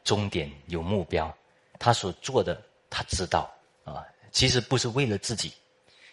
[0.05, 1.35] 终点，有目标，
[1.79, 3.51] 他所做的他知道
[3.85, 4.05] 啊。
[4.31, 5.53] 其实不是为了自己，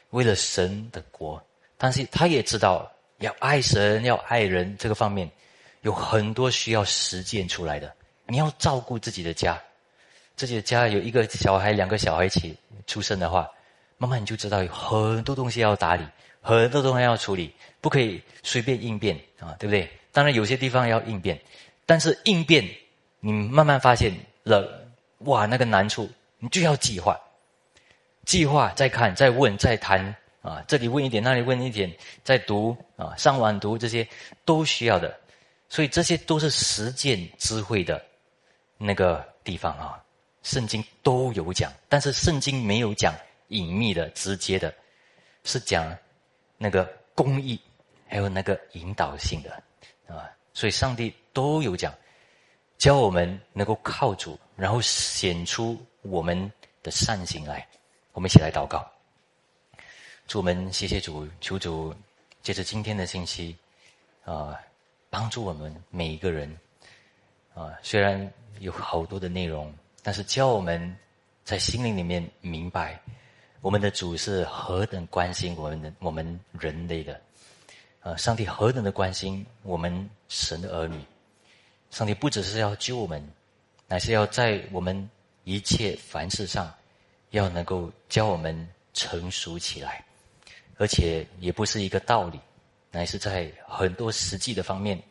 [0.09, 1.39] 为了神的国，
[1.77, 5.29] 但是他也知道要爱神，要爱人这个方面
[5.81, 7.93] 有很多需要实践出来的。
[8.25, 9.61] 你要照顾自己的家，
[10.35, 12.57] 自己的家有一个小孩、两个小孩一起
[12.87, 13.49] 出生的话，
[13.97, 16.03] 慢慢你就知道有很多东西要打理，
[16.41, 19.89] 很多东西要处理，不可以随便应变啊，对不对？
[20.17, 21.39] 当然有些地方要应变。
[21.85, 22.67] 但是应变，
[23.19, 24.11] 你慢慢发现
[24.41, 24.89] 了，
[25.19, 26.09] 哇，那个难处，
[26.39, 27.15] 你就要计划，
[28.25, 34.07] 计划再看，再问，再谈啊，这里问一点，那里问一点，再读啊，上网读这些
[34.43, 35.15] 都需要的，
[35.69, 38.03] 所以这些都是实践智慧的
[38.79, 40.03] 那个地方啊。
[40.41, 43.13] 圣经都有讲，但是圣经没有讲
[43.49, 44.73] 隐秘的、直接的，
[45.43, 45.95] 是讲
[46.57, 47.61] 那个公益，
[48.07, 49.63] 还有那个引导性的
[50.07, 50.29] 啊。
[50.53, 51.13] 所以上帝。
[51.37, 51.93] 都有讲，
[52.79, 56.51] 教我们能够靠主，然后显出我们
[56.81, 57.63] 的善行来。
[58.13, 58.91] 我们一起来祷告，
[60.25, 61.93] 祝我们谢谢主，求主
[62.41, 63.55] 借着今天的信息，
[64.25, 64.59] 啊，
[65.11, 66.57] 帮助我们每一个人。
[67.53, 70.97] 啊，虽然有好多的内容，但是教我们
[71.45, 72.99] 在心灵里面明白，
[73.61, 77.21] 我们的主是何等关心我们的我们人类的。
[78.01, 80.99] 呃，上帝何等的关心我们神的儿女。
[81.89, 83.25] 上帝不只是要救我们，
[83.87, 85.09] 乃是要在我们
[85.43, 86.73] 一切凡事上，
[87.31, 90.03] 要能够教我们成熟起来，
[90.77, 92.39] 而且也不是一个道理，
[92.91, 95.01] 乃是在很多实际的方面，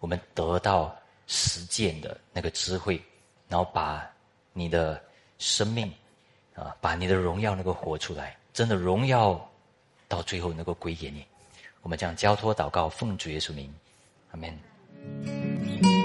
[0.00, 0.94] 我们得到
[1.26, 3.02] 实践的那个智慧，
[3.48, 4.06] 然后把
[4.52, 5.02] 你的
[5.38, 5.92] 生命
[6.54, 9.50] 啊，把你的荣耀能够活出来，真的荣耀
[10.06, 11.26] 到最后能够归给你。
[11.88, 13.72] 我们将交托祷告，奉主耶稣名，
[14.32, 15.97] 阿门。